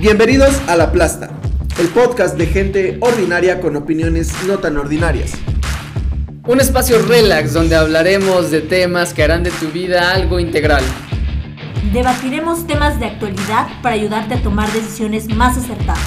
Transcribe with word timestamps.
Bienvenidos 0.00 0.54
a 0.68 0.76
La 0.76 0.92
Plasta, 0.92 1.28
el 1.80 1.88
podcast 1.88 2.36
de 2.36 2.46
gente 2.46 2.98
ordinaria 3.00 3.60
con 3.60 3.74
opiniones 3.74 4.32
no 4.46 4.58
tan 4.58 4.76
ordinarias. 4.76 5.32
Un 6.46 6.60
espacio 6.60 7.02
relax 7.02 7.52
donde 7.52 7.74
hablaremos 7.74 8.52
de 8.52 8.60
temas 8.60 9.12
que 9.12 9.24
harán 9.24 9.42
de 9.42 9.50
tu 9.50 9.66
vida 9.72 10.12
algo 10.12 10.38
integral. 10.38 10.84
Debatiremos 11.92 12.64
temas 12.68 13.00
de 13.00 13.06
actualidad 13.06 13.66
para 13.82 13.96
ayudarte 13.96 14.34
a 14.34 14.40
tomar 14.40 14.70
decisiones 14.72 15.26
más 15.34 15.58
acertadas. 15.58 15.98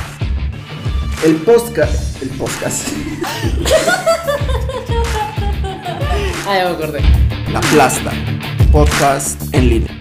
El 1.26 1.35
podcast. 1.35 2.21
El 2.21 2.30
podcast. 2.30 2.88
Ah, 6.48 6.58
ya 6.58 6.66
me 6.66 6.71
acordé. 6.71 7.02
La 7.53 7.62
Plasta, 7.62 8.12
podcast 8.71 9.41
en 9.53 9.70
línea. 9.70 10.01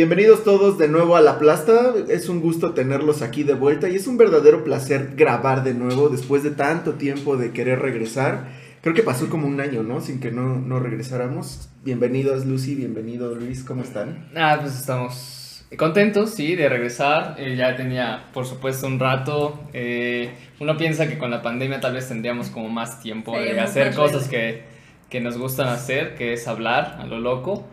Bienvenidos 0.00 0.44
todos 0.44 0.78
de 0.78 0.88
nuevo 0.88 1.14
a 1.14 1.20
La 1.20 1.38
Plasta. 1.38 1.92
Es 2.08 2.30
un 2.30 2.40
gusto 2.40 2.72
tenerlos 2.72 3.20
aquí 3.20 3.42
de 3.42 3.52
vuelta 3.52 3.86
y 3.90 3.96
es 3.96 4.06
un 4.06 4.16
verdadero 4.16 4.64
placer 4.64 5.10
grabar 5.14 5.62
de 5.62 5.74
nuevo 5.74 6.08
después 6.08 6.42
de 6.42 6.52
tanto 6.52 6.94
tiempo 6.94 7.36
de 7.36 7.52
querer 7.52 7.80
regresar. 7.80 8.46
Creo 8.80 8.94
que 8.94 9.02
pasó 9.02 9.28
como 9.28 9.46
un 9.46 9.60
año, 9.60 9.82
¿no? 9.82 10.00
Sin 10.00 10.18
que 10.18 10.30
no, 10.30 10.58
no 10.58 10.80
regresáramos. 10.80 11.68
Bienvenidos 11.84 12.46
Lucy, 12.46 12.76
bienvenido 12.76 13.34
Luis, 13.34 13.62
¿cómo 13.62 13.82
están? 13.82 14.30
Ah, 14.34 14.56
pues 14.58 14.74
estamos 14.74 15.66
contentos, 15.76 16.30
sí, 16.30 16.56
de 16.56 16.70
regresar. 16.70 17.34
Eh, 17.36 17.54
ya 17.56 17.76
tenía, 17.76 18.24
por 18.32 18.46
supuesto, 18.46 18.86
un 18.86 18.98
rato. 18.98 19.60
Eh, 19.74 20.30
uno 20.60 20.78
piensa 20.78 21.08
que 21.08 21.18
con 21.18 21.30
la 21.30 21.42
pandemia 21.42 21.78
tal 21.78 21.92
vez 21.92 22.08
tendríamos 22.08 22.48
como 22.48 22.70
más 22.70 23.02
tiempo 23.02 23.36
Sí, 23.36 23.52
de 23.52 23.60
hacer 23.60 23.94
cosas 23.94 24.28
que, 24.28 24.62
que 25.10 25.20
nos 25.20 25.36
gustan 25.36 25.68
hacer, 25.68 26.14
que 26.14 26.32
es 26.32 26.46
hablar 26.48 26.96
a 27.00 27.06
lo 27.06 27.18
loco. 27.18 27.66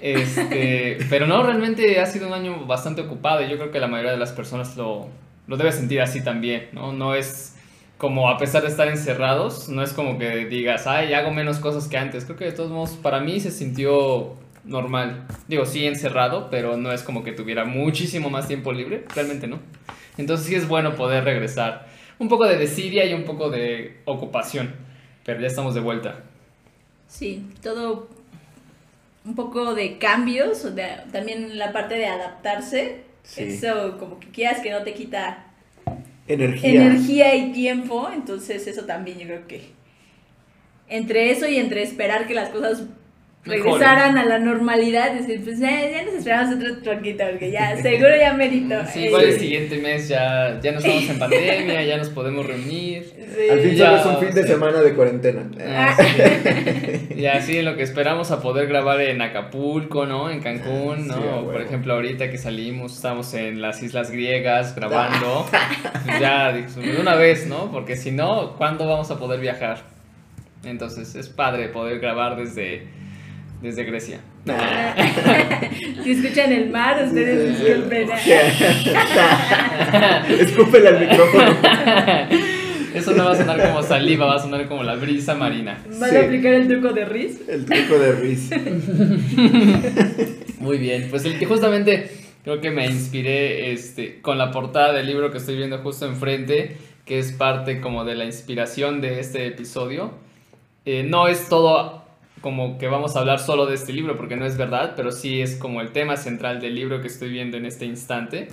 Este, 0.00 0.98
pero 1.10 1.26
no, 1.26 1.42
realmente 1.42 1.98
ha 1.98 2.06
sido 2.06 2.28
un 2.28 2.34
año 2.34 2.66
bastante 2.66 3.00
ocupado 3.00 3.42
y 3.42 3.48
yo 3.48 3.56
creo 3.56 3.70
que 3.70 3.80
la 3.80 3.88
mayoría 3.88 4.12
de 4.12 4.18
las 4.18 4.32
personas 4.32 4.76
lo, 4.76 5.08
lo 5.46 5.56
debe 5.56 5.72
sentir 5.72 6.02
así 6.02 6.22
también, 6.22 6.68
¿no? 6.72 6.92
No 6.92 7.14
es 7.14 7.56
como 7.96 8.28
a 8.28 8.36
pesar 8.36 8.62
de 8.62 8.68
estar 8.68 8.88
encerrados, 8.88 9.68
no 9.68 9.82
es 9.82 9.92
como 9.92 10.18
que 10.18 10.46
digas, 10.46 10.86
ay, 10.86 11.14
hago 11.14 11.30
menos 11.30 11.58
cosas 11.60 11.88
que 11.88 11.96
antes. 11.96 12.24
Creo 12.24 12.36
que 12.36 12.44
de 12.46 12.52
todos 12.52 12.70
modos 12.70 12.90
para 12.90 13.20
mí 13.20 13.40
se 13.40 13.50
sintió 13.50 14.34
normal. 14.64 15.26
Digo, 15.48 15.64
sí 15.64 15.86
encerrado, 15.86 16.50
pero 16.50 16.76
no 16.76 16.92
es 16.92 17.02
como 17.02 17.22
que 17.24 17.32
tuviera 17.32 17.64
muchísimo 17.64 18.28
más 18.28 18.48
tiempo 18.48 18.72
libre, 18.72 19.04
realmente 19.14 19.46
no. 19.46 19.60
Entonces 20.18 20.46
sí 20.46 20.54
es 20.54 20.68
bueno 20.68 20.94
poder 20.94 21.24
regresar. 21.24 21.86
Un 22.18 22.28
poco 22.28 22.46
de 22.46 22.58
desidia 22.58 23.04
y 23.06 23.14
un 23.14 23.24
poco 23.24 23.50
de 23.50 24.00
ocupación, 24.04 24.74
pero 25.24 25.40
ya 25.40 25.46
estamos 25.46 25.74
de 25.74 25.80
vuelta. 25.80 26.24
Sí, 27.12 27.44
todo 27.62 28.08
un 29.26 29.34
poco 29.34 29.74
de 29.74 29.98
cambios, 29.98 30.74
de- 30.74 30.96
también 31.12 31.58
la 31.58 31.70
parte 31.72 31.94
de 31.96 32.06
adaptarse. 32.06 33.02
Sí. 33.22 33.42
Eso 33.44 33.98
como 33.98 34.18
que 34.18 34.28
quieras 34.28 34.60
que 34.60 34.70
no 34.70 34.82
te 34.82 34.94
quita 34.94 35.44
Energía. 36.26 36.70
energía 36.86 37.34
y 37.36 37.52
tiempo, 37.52 38.08
entonces 38.12 38.66
eso 38.66 38.84
también 38.86 39.18
yo 39.18 39.26
creo 39.26 39.46
que 39.46 39.60
entre 40.88 41.30
eso 41.30 41.46
y 41.46 41.56
entre 41.58 41.82
esperar 41.82 42.26
que 42.26 42.34
las 42.34 42.48
cosas 42.48 42.84
Regresaran 43.44 44.16
a 44.16 44.24
la 44.24 44.38
normalidad, 44.38 45.12
decir, 45.14 45.42
pues 45.42 45.58
ya, 45.58 45.68
ya 45.90 46.04
nos 46.04 46.14
esperamos 46.14 46.54
otro 46.54 46.80
troquito, 46.80 47.24
porque 47.28 47.50
ya 47.50 47.76
seguro 47.82 48.10
ya 48.16 48.32
merito. 48.34 48.76
Sí, 48.86 49.00
Eh, 49.00 49.06
igual 49.08 49.24
el 49.24 49.32
siguiente 49.40 49.78
mes 49.78 50.08
ya, 50.08 50.60
ya 50.62 50.70
no 50.70 50.78
estamos 50.78 51.10
en 51.10 51.18
pandemia, 51.18 51.82
ya 51.82 51.96
nos 51.96 52.08
podemos 52.10 52.46
reunir. 52.46 53.02
sí. 53.34 53.48
Al 53.50 53.58
fin 53.60 53.74
Ya, 53.74 53.86
solo 53.86 53.96
es 53.98 54.06
un 54.06 54.26
fin 54.26 54.34
de 54.36 54.42
sí. 54.42 54.48
semana 54.48 54.80
de 54.80 54.94
cuarentena. 54.94 55.50
Ah, 55.60 55.96
Y 57.16 57.26
así 57.26 57.58
en 57.58 57.64
lo 57.64 57.74
que 57.76 57.82
esperamos 57.82 58.30
a 58.30 58.40
poder 58.40 58.68
grabar 58.68 59.00
en 59.00 59.20
Acapulco, 59.20 60.06
¿no? 60.06 60.30
En 60.30 60.40
Cancún, 60.40 61.08
¿no? 61.08 61.14
Sí, 61.14 61.20
por 61.44 61.60
ejemplo, 61.60 61.94
ahorita 61.94 62.30
que 62.30 62.38
salimos, 62.38 62.94
estamos 62.94 63.34
en 63.34 63.60
las 63.60 63.82
Islas 63.82 64.10
Griegas 64.12 64.74
grabando. 64.76 65.46
Pues 65.50 66.18
ya, 66.20 66.52
de 66.52 66.66
una 67.00 67.16
vez, 67.16 67.46
¿no? 67.48 67.72
Porque 67.72 67.96
si 67.96 68.12
no, 68.12 68.54
¿cuándo 68.56 68.86
vamos 68.86 69.10
a 69.10 69.18
poder 69.18 69.40
viajar? 69.40 69.78
Entonces 70.64 71.16
es 71.16 71.28
padre 71.28 71.68
poder 71.70 71.98
grabar 71.98 72.36
desde, 72.36 72.86
desde 73.62 73.84
Grecia. 73.84 74.20
si 76.04 76.10
escuchan 76.10 76.52
el 76.52 76.68
mar, 76.70 77.02
ustedes 77.06 77.58
disculpen. 77.58 78.08
Escúpele 80.40 80.88
al 80.88 81.00
micrófono. 81.00 81.44
Eso 82.94 83.12
no 83.12 83.24
va 83.24 83.32
a 83.32 83.36
sonar 83.36 83.68
como 83.68 83.82
saliva, 83.82 84.26
va 84.26 84.34
a 84.34 84.38
sonar 84.38 84.68
como 84.68 84.82
la 84.82 84.96
brisa 84.96 85.34
marina. 85.34 85.82
¿Van 85.98 86.10
Sí. 86.10 86.16
a 86.16 86.20
aplicar 86.24 86.52
el 86.52 86.68
truco 86.68 86.92
de 86.92 87.06
Riz? 87.06 87.40
El 87.48 87.64
truco 87.64 87.98
de 87.98 88.12
Ruiz. 88.12 88.50
Muy 90.58 90.76
bien, 90.76 91.06
pues 91.08 91.24
el, 91.24 91.42
justamente 91.46 92.10
creo 92.44 92.60
que 92.60 92.70
me 92.70 92.84
inspiré 92.84 93.72
este, 93.72 94.20
con 94.20 94.36
la 94.36 94.50
portada 94.50 94.92
del 94.92 95.06
libro 95.06 95.30
que 95.30 95.38
estoy 95.38 95.56
viendo 95.56 95.78
justo 95.78 96.04
enfrente, 96.06 96.76
que 97.06 97.18
es 97.18 97.32
parte 97.32 97.80
como 97.80 98.04
de 98.04 98.14
la 98.14 98.26
inspiración 98.26 99.00
de 99.00 99.20
este 99.20 99.46
episodio. 99.46 100.12
Eh, 100.84 101.02
no 101.02 101.28
es 101.28 101.48
todo 101.48 102.01
como 102.42 102.76
que 102.76 102.88
vamos 102.88 103.16
a 103.16 103.20
hablar 103.20 103.38
solo 103.38 103.64
de 103.64 103.74
este 103.76 103.94
libro, 103.94 104.18
porque 104.18 104.36
no 104.36 104.44
es 104.44 104.58
verdad, 104.58 104.92
pero 104.96 105.10
sí 105.12 105.40
es 105.40 105.56
como 105.56 105.80
el 105.80 105.92
tema 105.92 106.18
central 106.18 106.60
del 106.60 106.74
libro 106.74 107.00
que 107.00 107.06
estoy 107.06 107.30
viendo 107.30 107.56
en 107.56 107.64
este 107.64 107.86
instante, 107.86 108.48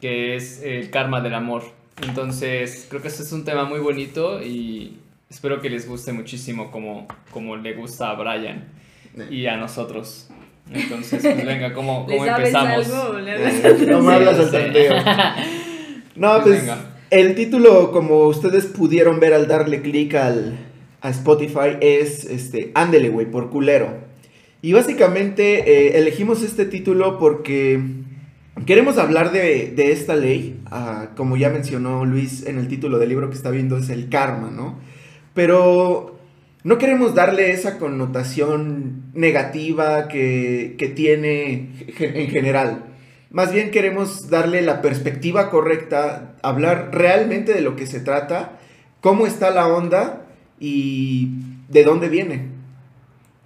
que 0.00 0.34
es 0.36 0.62
el 0.62 0.88
karma 0.90 1.20
del 1.20 1.34
amor. 1.34 1.64
Entonces, 2.02 2.86
creo 2.88 3.02
que 3.02 3.08
ese 3.08 3.22
es 3.24 3.32
un 3.32 3.44
tema 3.44 3.64
muy 3.64 3.80
bonito 3.80 4.42
y 4.42 4.98
espero 5.28 5.60
que 5.60 5.68
les 5.68 5.86
guste 5.86 6.12
muchísimo 6.12 6.70
como, 6.70 7.06
como 7.30 7.56
le 7.56 7.74
gusta 7.74 8.10
a 8.10 8.14
Brian 8.14 8.64
y 9.30 9.46
a 9.46 9.56
nosotros. 9.56 10.28
Entonces, 10.72 11.20
pues 11.22 11.44
venga, 11.44 11.72
¿cómo, 11.72 12.06
¿Les 12.08 12.18
cómo 12.18 12.30
sabes 12.30 12.48
empezamos? 12.54 12.90
algo? 12.94 13.18
le 13.18 13.34
Eh, 13.34 13.86
No 13.88 14.00
me 14.02 14.14
hablas 14.14 14.38
al 14.38 14.50
tanteo. 14.50 14.94
No, 16.16 16.32
Pues 16.34 16.42
pues 16.44 16.60
venga. 16.60 16.78
el 17.10 17.34
título, 17.34 17.90
como 17.92 18.20
ustedes 18.26 18.66
pudieron 18.66 19.18
ver 19.20 19.34
al 19.34 19.48
darle 19.48 19.80
clic 19.82 20.14
al 20.14 20.58
a 21.00 21.10
Spotify, 21.10 21.76
es 21.80 22.24
este 22.24 22.70
Ándele, 22.74 23.08
güey, 23.08 23.30
por 23.30 23.50
culero. 23.50 24.08
Y 24.60 24.72
básicamente 24.72 25.70
eh, 25.70 25.98
elegimos 25.98 26.42
este 26.42 26.64
título 26.64 27.18
porque 27.18 27.80
queremos 28.66 28.98
hablar 28.98 29.30
de, 29.30 29.72
de 29.74 29.92
esta 29.92 30.16
ley. 30.16 30.60
ah, 30.66 31.10
como 31.16 31.36
ya 31.36 31.50
mencionó 31.50 32.04
Luis 32.04 32.44
en 32.46 32.58
el 32.58 32.66
título 32.68 32.98
del 32.98 33.10
libro 33.10 33.30
que 33.30 33.36
está 33.36 33.50
viendo, 33.50 33.76
es 33.76 33.88
el 33.88 34.08
karma, 34.08 34.50
¿no? 34.50 34.78
Pero 35.34 36.18
no 36.64 36.78
queremos 36.78 37.14
darle 37.14 37.52
esa 37.52 37.78
connotación 37.78 39.04
negativa 39.14 40.08
que, 40.08 40.74
que 40.76 40.88
tiene 40.88 41.70
en 41.98 42.30
general. 42.30 42.84
Más 43.30 43.52
bien 43.52 43.70
queremos 43.70 44.30
darle 44.30 44.62
la 44.62 44.82
perspectiva 44.82 45.50
correcta, 45.50 46.34
hablar 46.42 46.90
realmente 46.92 47.52
de 47.54 47.60
lo 47.60 47.76
que 47.76 47.86
se 47.86 48.00
trata, 48.00 48.58
cómo 49.00 49.26
está 49.26 49.50
la 49.50 49.68
onda 49.68 50.27
y 50.60 51.28
de 51.68 51.84
dónde 51.84 52.08
viene. 52.08 52.46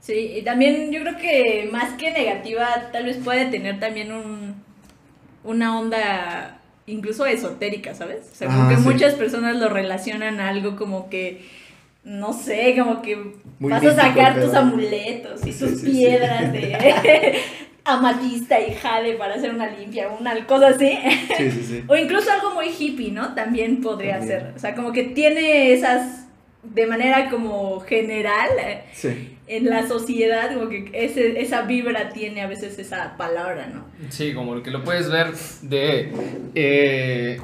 Sí, 0.00 0.32
y 0.36 0.42
también 0.42 0.90
yo 0.90 1.00
creo 1.02 1.16
que 1.16 1.68
más 1.70 1.94
que 1.94 2.10
negativa, 2.10 2.90
tal 2.92 3.04
vez 3.04 3.18
puede 3.18 3.46
tener 3.46 3.78
también 3.78 4.12
un, 4.12 4.54
una 5.44 5.78
onda 5.78 6.58
incluso 6.86 7.24
esotérica, 7.26 7.94
¿sabes? 7.94 8.28
O 8.32 8.34
sea, 8.34 8.48
como 8.48 8.64
Ah, 8.64 8.68
que 8.70 8.76
sí. 8.76 8.82
muchas 8.82 9.14
personas 9.14 9.56
lo 9.56 9.68
relacionan 9.68 10.40
a 10.40 10.48
algo 10.48 10.74
como 10.76 11.08
que, 11.08 11.42
no 12.02 12.32
sé, 12.32 12.74
como 12.76 13.00
que 13.02 13.16
Muy 13.60 13.70
vas 13.70 13.84
a 13.86 13.94
sacar 13.94 14.40
tus 14.40 14.52
amuletos 14.54 15.46
y 15.46 15.52
Sí, 15.52 15.58
tus 15.64 15.80
sí. 15.80 15.86
piedras 15.90 16.52
de 16.52 17.38
amatista 17.84 18.60
y 18.60 18.74
jade 18.74 19.14
para 19.14 19.34
hacer 19.36 19.54
una 19.54 19.68
limpia, 19.70 20.08
una 20.08 20.44
cosa 20.46 20.68
así. 20.68 20.98
Sí, 21.36 21.50
sí, 21.52 21.62
sí. 21.64 21.84
O 21.88 21.94
incluso 21.94 22.30
algo 22.32 22.50
muy 22.54 22.66
hippie, 22.76 23.12
¿no? 23.12 23.34
También 23.34 23.80
podría 23.80 24.18
También. 24.18 24.40
ser. 24.40 24.52
O 24.56 24.58
sea, 24.58 24.74
como 24.74 24.92
que 24.92 25.04
tiene 25.04 25.72
esas, 25.72 26.21
de 26.62 26.86
manera 26.86 27.28
como 27.28 27.80
general, 27.80 28.48
Sí. 28.92 29.36
en 29.48 29.68
la 29.68 29.86
sociedad, 29.88 30.54
como 30.54 30.68
que 30.68 30.90
ese, 30.92 31.40
esa 31.40 31.62
vibra 31.62 32.10
tiene 32.10 32.42
a 32.42 32.46
veces 32.46 32.78
esa 32.78 33.16
palabra, 33.16 33.66
¿no? 33.66 33.84
Sí, 34.10 34.32
como 34.32 34.62
que 34.62 34.70
lo 34.70 34.82
puedes 34.84 35.10
ver 35.10 35.32
de... 35.62 36.12
eh, 36.54 37.40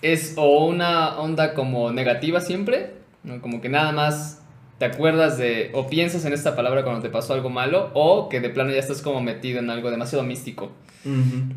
es 0.00 0.34
o 0.36 0.66
una 0.66 1.18
onda 1.20 1.54
como 1.54 1.92
negativa 1.92 2.40
siempre, 2.40 2.90
¿no? 3.22 3.40
como 3.40 3.60
que 3.60 3.68
nada 3.68 3.92
más 3.92 4.42
te 4.78 4.86
acuerdas 4.86 5.38
de 5.38 5.70
o 5.74 5.86
piensas 5.86 6.24
en 6.24 6.32
esta 6.32 6.56
palabra 6.56 6.82
cuando 6.82 7.00
te 7.02 7.08
pasó 7.08 7.34
algo 7.34 7.50
malo, 7.50 7.90
o 7.94 8.28
que 8.28 8.40
de 8.40 8.48
plano 8.48 8.72
ya 8.72 8.78
estás 8.80 9.00
como 9.00 9.20
metido 9.20 9.60
en 9.60 9.70
algo 9.70 9.90
demasiado 9.92 10.24
místico. 10.24 10.72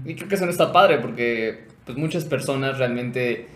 Y 0.06 0.14
creo 0.16 0.28
que 0.28 0.36
eso 0.36 0.46
no 0.46 0.52
está 0.52 0.72
padre 0.72 0.98
porque 1.00 1.66
pues 1.86 1.98
muchas 1.98 2.26
personas 2.26 2.78
realmente 2.78 3.48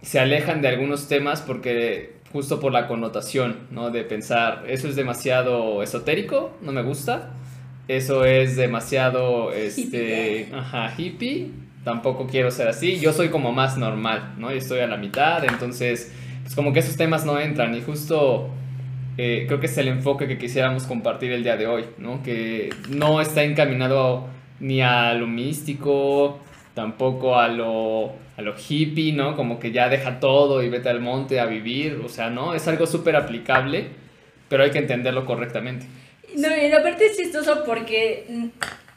se 0.00 0.18
alejan 0.18 0.60
de 0.62 0.68
algunos 0.68 1.06
temas 1.08 1.40
porque 1.40 2.14
justo 2.32 2.60
por 2.60 2.72
la 2.72 2.88
connotación, 2.88 3.56
¿no? 3.70 3.90
De 3.90 4.04
pensar, 4.04 4.64
eso 4.68 4.88
es 4.88 4.96
demasiado 4.96 5.82
esotérico, 5.82 6.56
no 6.62 6.72
me 6.72 6.82
gusta. 6.82 7.30
Eso 7.88 8.24
es 8.24 8.56
demasiado, 8.56 9.52
este, 9.52 10.48
ajá, 10.54 10.92
hippie. 10.96 11.50
Tampoco 11.84 12.26
quiero 12.26 12.50
ser 12.50 12.68
así. 12.68 12.98
Yo 13.00 13.12
soy 13.12 13.28
como 13.28 13.52
más 13.52 13.76
normal, 13.76 14.34
¿no? 14.38 14.50
Yo 14.50 14.56
estoy 14.56 14.80
a 14.80 14.86
la 14.86 14.96
mitad, 14.96 15.44
entonces, 15.44 16.12
pues 16.42 16.54
como 16.54 16.72
que 16.72 16.78
esos 16.78 16.96
temas 16.96 17.26
no 17.26 17.40
entran. 17.40 17.74
Y 17.74 17.82
justo 17.82 18.50
eh, 19.18 19.44
creo 19.46 19.60
que 19.60 19.66
es 19.66 19.76
el 19.78 19.88
enfoque 19.88 20.26
que 20.26 20.38
quisiéramos 20.38 20.84
compartir 20.84 21.32
el 21.32 21.42
día 21.42 21.56
de 21.56 21.66
hoy, 21.66 21.84
¿no? 21.98 22.22
Que 22.22 22.70
no 22.88 23.20
está 23.20 23.42
encaminado 23.42 24.28
ni 24.60 24.80
a 24.80 25.12
lo 25.14 25.26
místico, 25.26 26.38
tampoco 26.74 27.38
a 27.38 27.48
lo, 27.48 28.12
a 28.36 28.42
lo 28.42 28.54
hippie, 28.56 29.12
¿no? 29.12 29.36
Como 29.36 29.58
que 29.58 29.72
ya 29.72 29.88
deja 29.88 30.20
todo 30.20 30.62
y 30.62 30.68
vete 30.68 30.88
al 30.88 31.00
monte 31.00 31.40
a 31.40 31.46
vivir, 31.46 32.00
o 32.04 32.08
sea, 32.08 32.30
¿no? 32.30 32.54
Es 32.54 32.66
algo 32.68 32.86
súper 32.86 33.16
aplicable, 33.16 33.88
pero 34.48 34.64
hay 34.64 34.70
que 34.70 34.78
entenderlo 34.78 35.24
correctamente. 35.24 35.86
No, 36.36 36.48
y 36.48 36.72
aparte 36.72 37.06
es 37.06 37.16
chistoso 37.16 37.62
porque 37.64 38.50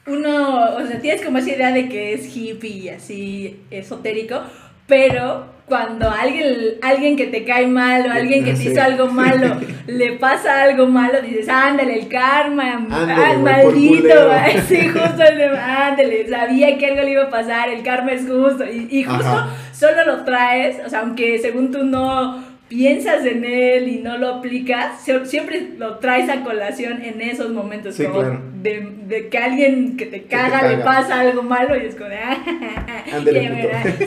uno, 0.08 0.76
o 0.76 0.88
sea, 0.88 1.02
tienes 1.02 1.24
como 1.24 1.38
esa 1.40 1.52
idea 1.52 1.72
de 1.72 1.90
que 1.90 2.14
es 2.14 2.36
hippie 2.36 2.70
y 2.70 2.90
así 2.90 3.60
esotérico, 3.72 4.42
pero 4.88 5.55
cuando 5.68 6.10
alguien, 6.10 6.76
alguien 6.82 7.16
que 7.16 7.26
te 7.28 7.44
cae 7.44 7.66
mal 7.66 8.06
o 8.08 8.12
alguien 8.12 8.46
que 8.46 8.54
te 8.54 8.64
hizo 8.66 8.82
algo 8.82 9.08
malo 9.12 9.60
le 9.88 10.14
pasa 10.14 10.64
algo 10.64 10.88
malo, 10.88 11.22
dices, 11.22 11.50
ándale, 11.50 12.00
el 12.00 12.08
karma, 12.08 12.86
ah, 12.90 13.36
maldito, 13.40 14.32
sí, 14.68 14.88
justo 14.88 15.24
el 15.24 15.38
de, 15.38 15.58
ándale, 15.58 16.28
sabía 16.28 16.78
que 16.78 16.88
algo 16.88 17.02
le 17.02 17.12
iba 17.12 17.24
a 17.24 17.30
pasar, 17.30 17.70
el 17.70 17.84
karma 17.84 18.12
es 18.12 18.28
justo, 18.28 18.64
y, 18.66 18.88
y 18.90 19.04
justo 19.04 19.48
solo 19.72 20.06
lo 20.06 20.24
traes, 20.24 20.78
o 20.86 20.90
sea, 20.90 21.02
aunque 21.02 21.40
según 21.40 21.72
tú 21.72 21.84
no 21.84 22.44
piensas 22.68 23.26
en 23.26 23.46
él 23.46 23.88
y 23.88 23.98
no 24.00 24.18
lo 24.18 24.36
aplicas, 24.36 25.04
siempre 25.26 25.70
lo 25.78 26.00
traes 26.00 26.30
a 26.30 26.44
colación 26.44 27.02
en 27.02 27.22
esos 27.22 27.52
momentos, 27.52 27.96
como 27.96 28.24
de, 28.62 29.28
que 29.30 29.38
alguien 29.38 29.98
que 29.98 30.08
te 30.08 30.24
caga, 30.24 30.68
le 30.68 30.78
pasa 30.84 31.20
algo 31.20 31.44
malo 31.44 31.76
y 31.76 31.86
es 31.86 31.96
como, 31.96 32.10
ah, 32.10 32.44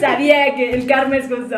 sabía 0.01 0.55
que 0.57 0.71
el 0.71 0.87
karma 0.87 1.19
es 1.19 1.29
justo. 1.29 1.57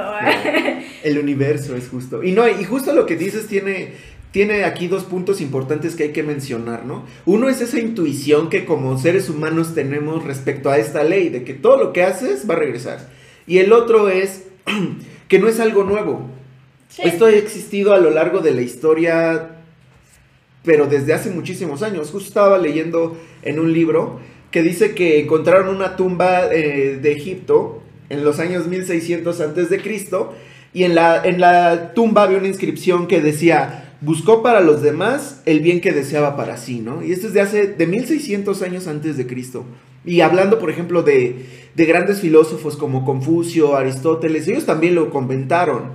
el 1.02 1.19
universo 1.19 1.75
es 1.75 1.88
justo. 1.88 2.23
Y 2.23 2.32
no, 2.32 2.47
y 2.47 2.64
justo 2.64 2.93
lo 2.93 3.06
que 3.06 3.17
dices 3.17 3.47
tiene... 3.47 4.11
Tiene 4.31 4.62
aquí 4.62 4.87
dos 4.87 5.02
puntos 5.02 5.41
importantes 5.41 5.97
que 5.97 6.05
hay 6.05 6.12
que 6.12 6.23
mencionar, 6.23 6.85
¿no? 6.85 7.05
Uno 7.26 7.49
es 7.49 7.61
esa 7.61 7.81
intuición 7.81 8.49
que 8.49 8.64
como 8.64 8.97
seres 8.97 9.29
humanos 9.29 9.75
tenemos 9.75 10.23
respecto 10.23 10.70
a 10.70 10.79
esta 10.79 11.02
ley, 11.02 11.31
de 11.31 11.43
que 11.43 11.52
todo 11.52 11.76
lo 11.76 11.93
que 11.93 12.05
haces 12.05 12.49
va 12.49 12.55
a 12.55 12.58
regresar. 12.58 13.00
Y 13.49 13.58
el 13.58 13.73
otro 13.73 14.08
es 14.08 14.44
que 15.26 15.41
no 15.41 15.49
es 15.49 15.58
algo 15.58 15.82
nuevo, 15.82 16.31
esto 16.98 17.26
ha 17.26 17.31
existido 17.31 17.94
a 17.94 17.98
lo 17.98 18.10
largo 18.10 18.40
de 18.40 18.52
la 18.52 18.62
historia, 18.62 19.62
pero 20.64 20.87
desde 20.87 21.12
hace 21.12 21.31
muchísimos 21.31 21.82
años. 21.82 22.10
Justo 22.10 22.28
estaba 22.28 22.58
leyendo 22.58 23.16
en 23.42 23.58
un 23.58 23.72
libro 23.72 24.20
que 24.50 24.62
dice 24.62 24.94
que 24.94 25.20
encontraron 25.20 25.75
una 25.75 25.96
tumba 25.96 26.52
eh, 26.52 26.98
de 27.00 27.12
Egipto 27.12 27.82
en 28.08 28.25
los 28.25 28.40
años 28.40 28.66
1600 28.66 29.40
antes 29.40 29.70
de 29.70 29.81
Cristo 29.81 30.34
y 30.72 30.84
en 30.84 30.94
la, 30.94 31.22
en 31.25 31.40
la 31.40 31.94
tumba 31.94 32.25
había 32.25 32.38
una 32.38 32.48
inscripción 32.48 33.06
que 33.06 33.20
decía 33.20 33.90
buscó 34.00 34.42
para 34.42 34.60
los 34.60 34.82
demás 34.82 35.42
el 35.46 35.60
bien 35.60 35.81
que 35.81 35.92
deseaba 35.92 36.37
para 36.37 36.56
sí, 36.56 36.81
¿no? 36.81 37.04
Y 37.04 37.12
esto 37.12 37.26
es 37.26 37.34
de 37.34 37.40
hace 37.40 37.66
de 37.66 37.87
1600 37.87 38.62
años 38.62 38.87
antes 38.87 39.16
de 39.16 39.26
Cristo. 39.26 39.64
Y 40.04 40.22
hablando, 40.22 40.58
por 40.58 40.70
ejemplo, 40.70 41.02
de, 41.02 41.44
de 41.75 41.84
grandes 41.84 42.20
filósofos 42.20 42.76
como 42.76 43.04
Confucio, 43.04 43.76
Aristóteles, 43.76 44.48
ellos 44.48 44.64
también 44.64 44.94
lo 44.94 45.10
comentaron. 45.10 45.90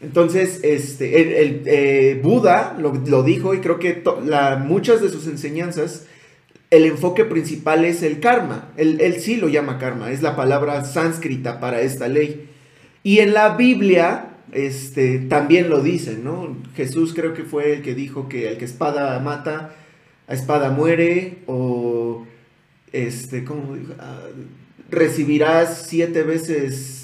Entonces, 0.00 0.60
este, 0.62 1.42
el, 1.42 1.62
eh, 1.66 2.18
Buda 2.22 2.76
lo, 2.78 3.22
dijo 3.22 3.54
y 3.54 3.60
creo 3.60 3.78
que 3.78 4.02
la, 4.24 4.56
muchas 4.56 5.02
de 5.02 5.10
sus 5.10 5.26
enseñanzas, 5.26 6.06
el 6.70 6.84
enfoque 6.86 7.24
principal 7.24 7.84
es 7.84 8.02
el 8.02 8.20
karma. 8.20 8.70
Él, 8.76 9.14
sí 9.20 9.36
lo 9.36 9.48
llama 9.48 9.78
karma, 9.78 10.10
es 10.10 10.22
la 10.22 10.36
palabra 10.36 10.84
sánscrita 10.84 11.60
para 11.60 11.82
esta 11.82 12.08
ley. 12.08 12.48
Y 13.02 13.18
en 13.18 13.34
la 13.34 13.56
Biblia 13.56 14.30
este, 14.52 15.18
también 15.18 15.68
lo 15.68 15.82
dicen, 15.82 16.24
¿no? 16.24 16.56
Jesús 16.74 17.12
creo 17.14 17.34
que 17.34 17.44
fue 17.44 17.74
el 17.74 17.82
que 17.82 17.94
dijo 17.94 18.28
que 18.28 18.48
el 18.48 18.56
que 18.56 18.64
espada 18.64 19.18
mata, 19.20 19.74
a 20.26 20.34
espada 20.34 20.70
muere, 20.70 21.38
o, 21.46 22.26
este, 22.92 23.44
¿cómo 23.44 23.74
dijo? 23.74 23.94
Ah, 23.98 24.20
recibirás 24.90 25.86
siete 25.88 26.22
veces 26.22 26.99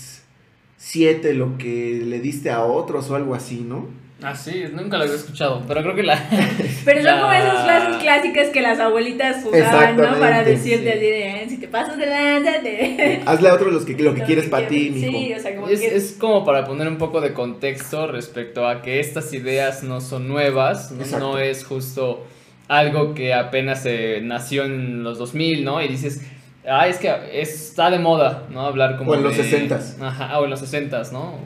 siete 0.76 1.34
lo 1.34 1.58
que 1.58 2.02
le 2.04 2.20
diste 2.20 2.50
a 2.50 2.64
otros 2.64 3.10
o 3.10 3.16
algo 3.16 3.34
así, 3.34 3.60
¿no? 3.60 3.88
Ah, 4.22 4.34
sí, 4.34 4.64
nunca 4.72 4.96
lo 4.96 5.04
había 5.04 5.16
escuchado, 5.16 5.62
pero 5.68 5.82
creo 5.82 5.94
que 5.94 6.02
la... 6.02 6.16
Pero 6.86 7.02
son 7.02 7.20
como 7.20 7.32
esas 7.32 7.64
frases 7.64 7.96
clásicas 7.96 8.48
que 8.48 8.62
las 8.62 8.80
abuelitas 8.80 9.44
usaban, 9.44 9.94
¿no? 9.94 10.18
Para 10.18 10.42
decirte 10.42 10.90
así 10.90 11.00
de, 11.00 11.42
eh, 11.42 11.46
si 11.50 11.58
te 11.58 11.68
pasas 11.68 11.98
de 11.98 12.06
lanza, 12.06 12.62
te... 12.62 13.20
Hazle 13.26 13.50
a 13.50 13.54
otro 13.54 13.70
los 13.70 13.84
que, 13.84 13.94
lo 13.94 14.14
que 14.14 14.22
quieres 14.22 14.48
para 14.48 14.68
ti, 14.68 14.90
mijo. 14.90 15.10
Sí, 15.10 15.34
o 15.34 15.38
sea, 15.38 15.54
como 15.54 15.68
es, 15.68 15.82
es 15.82 16.16
como 16.18 16.46
para 16.46 16.64
poner 16.64 16.88
un 16.88 16.96
poco 16.96 17.20
de 17.20 17.34
contexto 17.34 18.06
respecto 18.06 18.66
a 18.66 18.80
que 18.80 19.00
estas 19.00 19.34
ideas 19.34 19.82
no 19.82 20.00
son 20.00 20.28
nuevas, 20.28 20.92
no 20.92 21.38
es 21.38 21.64
justo 21.64 22.24
algo 22.68 23.14
que 23.14 23.34
apenas 23.34 23.82
se 23.82 24.22
nació 24.22 24.64
en 24.64 25.02
los 25.02 25.18
2000, 25.18 25.62
¿no? 25.62 25.82
Y 25.82 25.88
dices 25.88 26.22
Ah, 26.68 26.88
es 26.88 26.98
que 26.98 27.12
está 27.32 27.90
de 27.90 27.98
moda, 27.98 28.44
¿no? 28.50 28.62
Hablar 28.62 28.96
como. 28.96 29.12
O 29.12 29.14
en 29.14 29.22
los 29.22 29.34
60 29.34 29.80
Ajá, 30.00 30.40
o 30.40 30.44
en 30.44 30.50
los 30.50 30.60
60 30.60 31.02
¿no? 31.12 31.38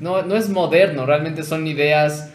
¿no? 0.00 0.22
No 0.22 0.36
es 0.36 0.48
moderno, 0.48 1.04
realmente 1.04 1.42
son 1.42 1.66
ideas 1.66 2.32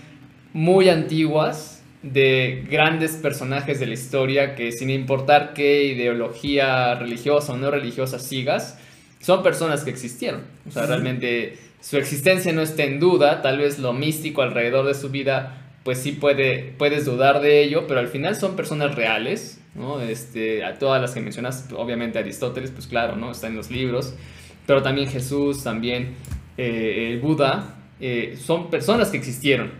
muy 0.54 0.90
antiguas 0.90 1.84
de 2.04 2.66
grandes 2.70 3.14
personajes 3.14 3.80
de 3.80 3.88
la 3.88 3.94
historia 3.94 4.56
que, 4.56 4.72
sin 4.72 4.90
importar 4.90 5.54
qué 5.54 5.86
ideología 5.86 6.96
religiosa 6.96 7.54
o 7.54 7.58
no 7.58 7.72
religiosa 7.72 8.20
sigas, 8.20 8.78
son 9.20 9.44
personas 9.44 9.84
que 9.84 9.90
existieron. 9.90 10.44
O 10.68 10.72
sea, 10.72 10.86
realmente 10.86 11.58
su 11.82 11.98
existencia 11.98 12.54
no 12.54 12.62
está 12.62 12.84
en 12.84 13.00
duda, 13.00 13.42
tal 13.42 13.58
vez 13.58 13.80
lo 13.80 13.94
místico 13.94 14.42
alrededor 14.42 14.86
de 14.86 14.94
su 14.94 15.10
vida, 15.10 15.67
pues 15.88 16.00
sí 16.00 16.12
puede, 16.12 16.74
puedes 16.78 17.06
dudar 17.06 17.40
de 17.40 17.64
ello, 17.64 17.88
pero 17.88 18.02
al 18.02 18.10
final 18.10 18.36
son 18.36 18.58
personas 18.58 18.96
reales 18.96 19.62
¿no? 19.74 20.02
Este, 20.02 20.66
a 20.66 20.78
todas 20.78 21.02
las 21.02 21.14
que 21.14 21.22
mencionas, 21.22 21.70
obviamente 21.74 22.20
Aristóteles, 22.20 22.72
pues 22.72 22.88
claro, 22.88 23.16
¿no? 23.16 23.32
Está 23.32 23.48
en 23.48 23.56
los 23.56 23.72
libros, 23.72 24.14
pero 24.66 24.82
también 24.82 25.08
Jesús, 25.08 25.64
también 25.64 26.16
eh, 26.58 27.14
el 27.14 27.22
Buda, 27.22 27.78
eh, 28.02 28.38
son 28.38 28.70
personas 28.70 29.12
que 29.12 29.18
existieron 29.18 29.72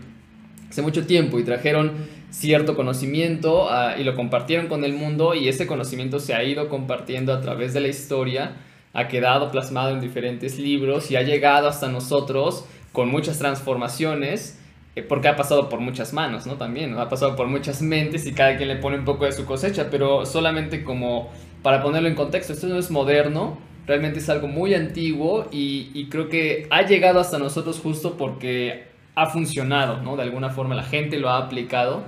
hace 0.70 0.80
mucho 0.80 1.04
tiempo 1.04 1.38
y 1.38 1.44
trajeron 1.44 1.92
cierto 2.30 2.74
conocimiento 2.74 3.70
ah, 3.70 3.96
y 3.98 4.02
lo 4.02 4.14
compartieron 4.14 4.68
con 4.68 4.84
el 4.84 4.94
mundo 4.94 5.34
y 5.34 5.46
ese 5.48 5.66
conocimiento 5.66 6.20
se 6.20 6.32
ha 6.32 6.42
ido 6.42 6.70
compartiendo 6.70 7.34
a 7.34 7.42
través 7.42 7.74
de 7.74 7.80
la 7.80 7.88
historia, 7.88 8.56
ha 8.94 9.08
quedado 9.08 9.50
plasmado 9.50 9.90
en 9.90 10.00
diferentes 10.00 10.58
libros 10.58 11.10
y 11.10 11.16
ha 11.16 11.22
llegado 11.22 11.68
hasta 11.68 11.88
nosotros 11.88 12.64
con 12.92 13.10
muchas 13.10 13.38
transformaciones 13.38 14.58
porque 15.02 15.28
ha 15.28 15.36
pasado 15.36 15.68
por 15.68 15.80
muchas 15.80 16.12
manos, 16.12 16.46
¿no? 16.46 16.54
También, 16.54 16.98
ha 16.98 17.08
pasado 17.08 17.36
por 17.36 17.46
muchas 17.46 17.82
mentes 17.82 18.26
y 18.26 18.32
cada 18.32 18.56
quien 18.56 18.68
le 18.68 18.76
pone 18.76 18.98
un 18.98 19.04
poco 19.04 19.24
de 19.24 19.32
su 19.32 19.44
cosecha, 19.44 19.88
pero 19.90 20.24
solamente 20.26 20.84
como 20.84 21.30
para 21.62 21.82
ponerlo 21.82 22.08
en 22.08 22.14
contexto, 22.14 22.52
esto 22.52 22.66
no 22.68 22.78
es 22.78 22.90
moderno, 22.90 23.58
realmente 23.86 24.18
es 24.18 24.28
algo 24.28 24.48
muy 24.48 24.74
antiguo 24.74 25.46
y, 25.50 26.06
creo 26.10 26.28
que 26.28 26.66
ha 26.70 26.82
llegado 26.82 27.20
hasta 27.20 27.38
nosotros 27.38 27.80
justo 27.80 28.16
porque 28.16 28.86
ha 29.14 29.26
funcionado, 29.26 30.02
¿no? 30.02 30.16
De 30.16 30.22
alguna 30.22 30.50
forma 30.50 30.74
la 30.74 30.84
gente 30.84 31.18
lo 31.18 31.30
ha 31.30 31.38
aplicado 31.38 32.02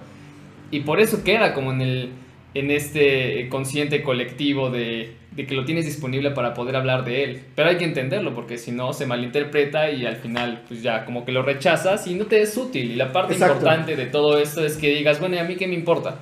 y 0.70 0.80
por 0.80 1.00
eso 1.00 1.24
queda 1.24 1.54
como 1.54 1.72
en, 1.72 1.80
el, 1.80 2.10
en 2.54 2.70
este 2.70 3.48
consciente 3.48 4.02
colectivo 4.02 4.70
de, 4.70 5.14
de 5.32 5.46
que 5.46 5.54
lo 5.54 5.64
tienes 5.64 5.84
disponible 5.84 6.30
para 6.32 6.54
poder 6.54 6.76
hablar 6.76 7.04
de 7.04 7.24
él. 7.24 7.40
Pero 7.54 7.68
hay 7.68 7.76
que 7.76 7.84
entenderlo 7.84 8.34
porque 8.34 8.58
si 8.58 8.72
no 8.72 8.92
se 8.92 9.06
malinterpreta 9.06 9.90
y 9.90 10.06
al 10.06 10.16
final 10.16 10.62
pues 10.66 10.82
ya 10.82 11.04
como 11.04 11.24
que 11.24 11.32
lo 11.32 11.42
rechazas 11.42 12.06
y 12.06 12.14
no 12.14 12.26
te 12.26 12.42
es 12.42 12.56
útil. 12.56 12.90
Y 12.90 12.96
la 12.96 13.12
parte 13.12 13.34
importante 13.34 13.96
de 13.96 14.06
todo 14.06 14.38
esto 14.38 14.64
es 14.64 14.76
que 14.76 14.88
digas, 14.94 15.20
bueno, 15.20 15.36
¿y 15.36 15.38
a 15.38 15.44
mí 15.44 15.56
qué 15.56 15.68
me 15.68 15.74
importa? 15.74 16.16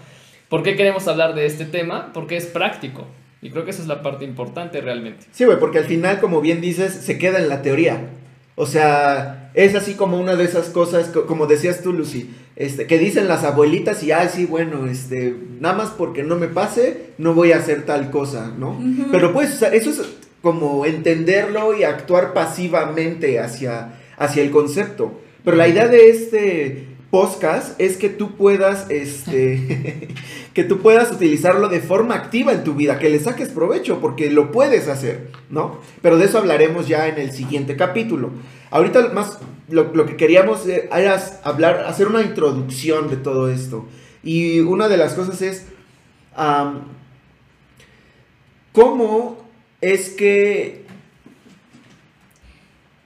¿Por 0.49 0.63
qué 0.63 0.77
queremos 0.77 1.07
hablar 1.09 1.35
de 1.35 1.47
este 1.47 1.65
tema? 1.65 2.11
Porque 2.13 2.37
es 2.37 2.47
práctico. 2.47 3.07
Y 3.41 3.51
creo 3.51 3.65
que 3.65 3.71
esa 3.71 3.83
es 3.83 3.89
la 3.89 4.03
parte 4.03 4.25
importante 4.25 4.81
realmente. 4.81 5.27
Sí, 5.31 5.45
güey, 5.45 5.59
porque 5.59 5.79
al 5.79 5.85
final, 5.85 6.21
como 6.21 6.41
bien 6.41 6.61
dices, 6.61 6.93
se 6.93 7.19
queda 7.19 7.39
en 7.39 7.49
la 7.49 7.63
teoría. 7.63 8.09
O 8.57 8.67
sea, 8.67 9.51
es 9.55 9.77
así 9.77 9.95
como 9.95 10.19
una 10.19 10.35
de 10.35 10.45
esas 10.45 10.71
cosas, 10.71 11.09
como 11.09 11.47
decías 11.47 11.83
tú, 11.83 11.93
Lucy, 11.93 12.31
este, 12.59 12.88
que 12.88 12.99
dicen 12.99 13.29
las 13.29 13.45
abuelitas 13.45 14.03
y, 14.03 14.11
ah, 14.11 14.29
sí, 14.29 14.45
bueno, 14.45 14.88
este, 14.88 15.33
nada 15.61 15.77
más 15.77 15.91
porque 15.91 16.25
no 16.25 16.35
me 16.35 16.49
pase, 16.49 17.12
no 17.17 17.33
voy 17.33 17.53
a 17.53 17.59
hacer 17.59 17.87
tal 17.87 18.11
cosa, 18.11 18.53
¿no? 18.59 18.77
Pero 19.12 19.33
pues, 19.33 19.62
eso 19.62 19.91
es 19.91 20.00
como 20.43 20.85
entenderlo 20.85 21.79
y 21.79 21.85
actuar 21.85 22.35
pasivamente 22.35 23.38
hacia, 23.38 23.95
hacia 24.17 24.43
el 24.43 24.50
concepto. 24.50 25.21
Pero 25.45 25.57
la 25.57 25.69
idea 25.69 25.87
de 25.87 26.11
este 26.11 26.88
podcast 27.12 27.81
es 27.81 27.97
que 27.97 28.09
tú 28.09 28.37
puedas, 28.37 28.91
este, 28.91 30.09
que 30.55 30.64
tú 30.64 30.78
puedas 30.78 31.12
utilizarlo 31.12 31.69
de 31.69 31.81
forma 31.81 32.14
activa 32.14 32.52
en 32.52 32.64
tu 32.64 32.75
vida, 32.75 32.99
que 32.99 33.11
le 33.11 33.21
saques 33.21 33.49
provecho, 33.49 34.00
porque 34.00 34.31
lo 34.31 34.50
puedes 34.50 34.88
hacer, 34.88 35.31
¿no? 35.50 35.81
Pero 36.02 36.19
de 36.19 36.25
eso 36.25 36.38
hablaremos 36.38 36.88
ya 36.88 37.09
en 37.09 37.19
el 37.19 37.33
siguiente 37.33 37.76
capítulo. 37.76 38.31
Ahorita 38.71 39.11
más 39.11 39.38
lo, 39.69 40.07
que 40.07 40.17
queríamos 40.17 40.67
era 40.67 41.23
hablar, 41.45 41.85
hacer 41.87 42.09
una 42.09 42.23
introducción 42.23 43.09
de 43.09 43.17
todo 43.17 43.50
esto. 43.50 43.87
Y 44.23 44.61
una 44.61 44.88
de 44.88 44.97
las 44.97 45.14
cosas 45.14 45.43
es, 45.43 45.67
¿cómo 48.73 49.38
es 49.81 50.11
que 50.11 50.85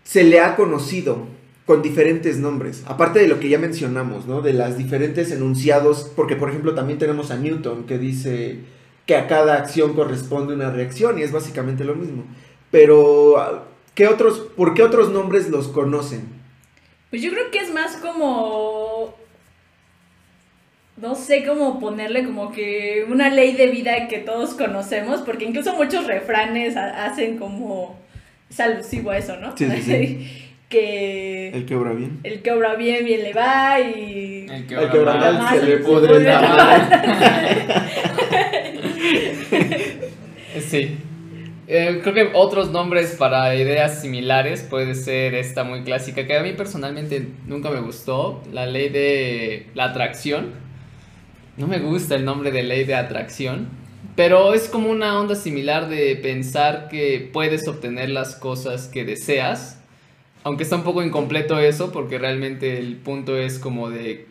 se 0.05 0.25
le 0.25 0.41
ha 0.41 0.57
conocido 0.57 1.27
con 1.67 1.83
diferentes 1.83 2.39
nombres? 2.39 2.83
Aparte 2.87 3.19
de 3.21 3.29
lo 3.29 3.39
que 3.41 3.49
ya 3.49 3.59
mencionamos, 3.59 4.27
¿no? 4.27 4.41
De 4.43 4.53
las 4.53 4.77
diferentes 4.79 5.31
enunciados, 5.31 6.11
porque 6.17 6.37
por 6.37 6.49
ejemplo 6.51 6.75
también 6.75 6.99
tenemos 6.99 7.31
a 7.31 7.37
Newton 7.37 7.85
que 7.85 7.99
dice 7.99 8.59
que 9.07 9.17
a 9.17 9.27
cada 9.27 9.55
acción 9.59 9.95
corresponde 9.95 10.55
una 10.55 10.71
reacción 10.71 11.19
y 11.19 11.23
es 11.23 11.33
básicamente 11.33 11.85
lo 11.85 11.95
mismo. 11.95 12.25
pero 12.71 13.67
¿qué 13.95 14.07
otros, 14.09 14.41
¿por 14.57 14.75
qué 14.75 14.83
otros 14.83 15.11
nombres 15.11 15.49
los 15.51 15.69
conocen? 15.69 16.23
Pues 17.11 17.21
yo 17.23 17.31
creo 17.31 17.51
que 17.51 17.59
es 17.59 17.73
más 17.73 17.97
como. 17.99 19.15
No 20.97 21.15
sé 21.15 21.45
cómo 21.45 21.81
ponerle 21.81 22.25
como 22.25 22.53
que 22.53 23.05
una 23.09 23.31
ley 23.31 23.55
de 23.55 23.67
vida 23.69 24.09
que 24.09 24.19
todos 24.19 24.55
conocemos, 24.55 25.23
porque 25.23 25.45
incluso 25.47 25.75
muchos 25.75 26.07
refranes 26.07 26.77
ha- 26.77 27.05
hacen 27.07 27.39
como. 27.39 27.99
Es 28.51 28.61
alusivo 28.61 29.11
a 29.11 29.19
eso, 29.19 29.37
¿no? 29.39 29.57
Sí, 29.57 29.67
sí, 29.71 29.83
sí. 29.83 30.39
que. 30.73 31.51
El 31.51 31.67
que 31.67 31.77
obra 31.77 31.93
bien. 31.93 32.19
El 32.25 32.41
que 32.41 32.51
obra 32.51 32.75
bien, 32.75 33.05
bien 33.05 33.23
le 33.23 33.33
va 33.33 33.79
y. 33.79 34.47
El 34.51 34.67
que 34.67 34.75
El 34.75 34.91
que 34.91 34.99
obra 34.99 35.15
mal, 35.15 35.39
mal, 35.39 35.61
se 35.61 35.67
le 35.67 35.77
se 35.77 35.85
pudre 35.85 36.09
pudre 36.09 36.25
la 36.25 36.41
la 36.41 36.49
mano. 36.49 37.83
Sí. 40.69 40.97
Eh, 41.69 42.01
creo 42.03 42.15
que 42.15 42.31
otros 42.35 42.71
nombres 42.71 43.17
para 43.19 43.55
ideas 43.55 44.01
similares 44.01 44.63
puede 44.63 44.95
ser 44.95 45.35
esta 45.35 45.65
muy 45.65 45.83
clásica 45.83 46.27
que 46.27 46.37
a 46.37 46.43
mí 46.43 46.53
personalmente 46.53 47.29
nunca 47.47 47.71
me 47.71 47.81
gustó, 47.81 48.43
la 48.53 48.67
ley 48.67 48.89
de 48.89 49.67
la 49.75 49.85
atracción. 49.85 50.53
No 51.57 51.67
me 51.67 51.79
gusta 51.79 52.15
el 52.15 52.25
nombre 52.25 52.51
de 52.51 52.63
ley 52.63 52.85
de 52.85 52.95
atracción, 52.95 53.69
pero 54.17 54.55
es 54.55 54.69
como 54.69 54.91
una 54.91 55.19
onda 55.19 55.35
similar 55.35 55.89
de 55.89 56.17
pensar 56.17 56.89
que 56.89 57.31
puedes 57.33 57.67
obtener 57.69 58.11
las 58.11 58.37
cosas 58.37 58.89
que 58.89 59.05
deseas, 59.05 59.82
aunque 60.45 60.63
está 60.63 60.77
un 60.77 60.83
poco 60.83 61.03
incompleto 61.03 61.59
eso 61.59 61.93
porque 61.93 62.19
realmente 62.19 62.79
el 62.79 62.97
punto 62.97 63.37
es 63.37 63.59
como 63.59 63.91
de 63.91 64.27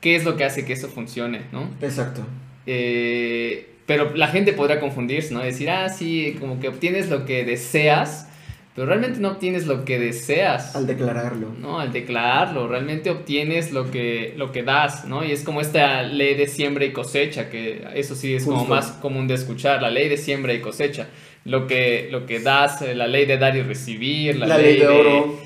qué 0.00 0.16
es 0.16 0.24
lo 0.24 0.36
que 0.36 0.44
hace 0.44 0.64
que 0.64 0.72
eso 0.72 0.88
funcione, 0.88 1.42
¿no? 1.52 1.70
Exacto. 1.80 2.22
Eh, 2.66 3.70
pero 3.86 4.14
la 4.14 4.28
gente 4.28 4.52
podrá 4.52 4.80
confundirse, 4.80 5.32
¿no? 5.32 5.40
Decir, 5.40 5.70
ah, 5.70 5.88
sí, 5.88 6.36
como 6.40 6.60
que 6.60 6.68
obtienes 6.68 7.08
lo 7.08 7.24
que 7.24 7.44
deseas, 7.44 8.28
pero 8.74 8.88
realmente 8.88 9.20
no 9.20 9.30
obtienes 9.30 9.66
lo 9.66 9.84
que 9.84 9.98
deseas. 9.98 10.74
Al 10.74 10.86
declararlo. 10.86 11.54
No, 11.58 11.80
al 11.80 11.92
declararlo, 11.92 12.68
realmente 12.68 13.10
obtienes 13.10 13.72
lo 13.72 13.90
que, 13.90 14.34
lo 14.36 14.52
que 14.52 14.64
das, 14.64 15.06
¿no? 15.06 15.24
Y 15.24 15.30
es 15.30 15.44
como 15.44 15.60
esta 15.60 16.02
ley 16.02 16.34
de 16.34 16.48
siembra 16.48 16.84
y 16.84 16.92
cosecha, 16.92 17.48
que 17.48 17.86
eso 17.94 18.14
sí 18.14 18.34
es 18.34 18.44
como 18.44 18.66
más 18.66 18.88
común 18.92 19.28
de 19.28 19.34
escuchar, 19.34 19.80
la 19.80 19.90
ley 19.90 20.08
de 20.08 20.16
siembra 20.16 20.52
y 20.52 20.60
cosecha. 20.60 21.08
Lo 21.46 21.66
que, 21.66 22.08
lo 22.10 22.26
que 22.26 22.40
das, 22.40 22.82
eh, 22.82 22.94
la 22.94 23.06
ley 23.06 23.24
de 23.24 23.38
dar 23.38 23.56
y 23.56 23.62
recibir, 23.62 24.36
la, 24.36 24.46
La, 24.46 24.58
ley 24.58 24.78
de 24.78 24.86
oro. 24.88 25.38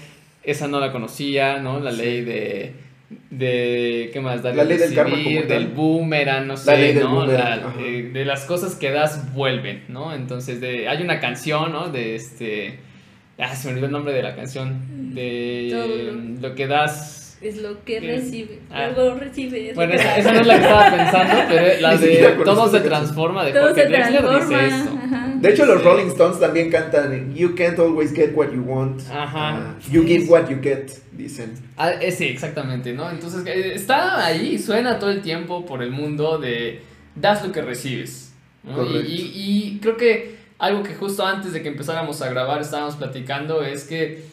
esa 0.42 0.66
no 0.66 0.80
la 0.80 0.90
conocía, 0.92 1.58
¿no? 1.58 1.78
La 1.78 1.92
ley 1.92 2.22
de. 2.22 2.72
de 3.30 4.10
¿Qué 4.12 4.20
más? 4.20 4.42
Dar 4.42 4.54
y 4.54 4.56
La 4.56 4.64
ley 4.64 4.78
del 4.78 4.94
karma 4.94 5.14
recibir, 5.16 5.36
como 5.42 5.48
tal. 5.48 5.58
del 5.64 5.66
boomerang, 5.74 6.46
no 6.46 6.56
sé, 6.56 6.70
La 6.70 6.76
ley 6.78 6.92
del 6.94 7.04
¿no? 7.04 7.26
La- 7.26 7.74
eh, 7.80 8.10
de 8.12 8.24
las 8.24 8.44
cosas 8.44 8.74
que 8.76 8.90
das 8.90 9.32
vuelven, 9.34 9.84
¿no? 9.88 10.14
Entonces, 10.14 10.60
de, 10.60 10.88
hay 10.88 11.02
una 11.02 11.20
canción, 11.20 11.72
¿no? 11.72 11.88
De 11.88 12.14
este. 12.14 12.78
Ah, 13.38 13.54
se 13.54 13.68
me 13.68 13.72
olvidó 13.72 13.86
el 13.86 13.92
nombre 13.92 14.12
de 14.12 14.22
la 14.22 14.34
canción. 14.36 15.14
De 15.14 15.68
Todo 15.70 16.48
lo 16.48 16.54
que 16.54 16.66
das. 16.66 17.38
Es 17.42 17.56
lo 17.62 17.82
que 17.84 18.00
recibe. 18.00 18.58
Ah. 18.70 18.84
Algo 18.84 19.14
recibe. 19.14 19.70
es 19.70 19.74
Bueno, 19.74 19.94
esa, 19.94 20.32
no 20.32 20.40
es 20.40 20.46
la 20.46 20.54
que 20.56 20.60
estaba 20.62 20.90
pensando, 20.96 21.34
pero 21.48 21.80
la 21.80 21.96
de 21.96 22.36
Todo 22.44 22.68
se 22.70 22.80
transforma 22.80 23.44
de 23.46 23.52
Todo 23.52 23.68
Jorge 23.68 23.82
se 23.82 23.88
transforma. 23.88 24.38
dice 24.62 24.66
esto. 24.76 24.99
De 25.40 25.50
hecho, 25.50 25.64
los. 25.66 25.82
Rolling 25.84 26.08
Stones 26.08 26.38
también 26.40 26.70
cantan 26.70 27.34
You 27.34 27.54
can't 27.54 27.78
always 27.78 28.12
get 28.14 28.34
what 28.34 28.50
you 28.52 28.62
want. 28.62 29.00
Ajá. 29.10 29.56
Ah, 29.56 29.74
you 29.90 30.04
give 30.04 30.26
what 30.28 30.48
you 30.48 30.58
get, 30.62 30.90
dicen. 31.12 31.52
Ah, 31.76 31.92
eh, 31.92 32.12
sí, 32.12 32.26
exactamente, 32.26 32.92
¿no? 32.92 33.10
Entonces 33.10 33.44
eh, 33.46 33.72
está 33.74 34.24
ahí, 34.24 34.58
suena 34.58 34.98
todo 34.98 35.10
el 35.10 35.22
tiempo 35.22 35.64
por 35.64 35.82
el 35.82 35.90
mundo 35.90 36.38
de 36.38 36.82
das 37.14 37.44
lo 37.44 37.52
que 37.52 37.62
recibes. 37.62 38.32
¿no? 38.62 38.72
Y, 38.72 38.74
Correcto. 38.86 39.08
y- 39.10 39.32
y 39.34 39.78
creo 39.80 39.96
que 39.96 40.36
algo 40.58 40.82
que 40.82 40.94
justo 40.94 41.24
antes 41.26 41.52
de 41.54 41.62
que 41.62 41.68
empezáramos 41.68 42.20
a 42.20 42.28
grabar 42.28 42.60
estábamos 42.60 42.96
platicando 42.96 43.62
es 43.62 43.84
que 43.84 44.24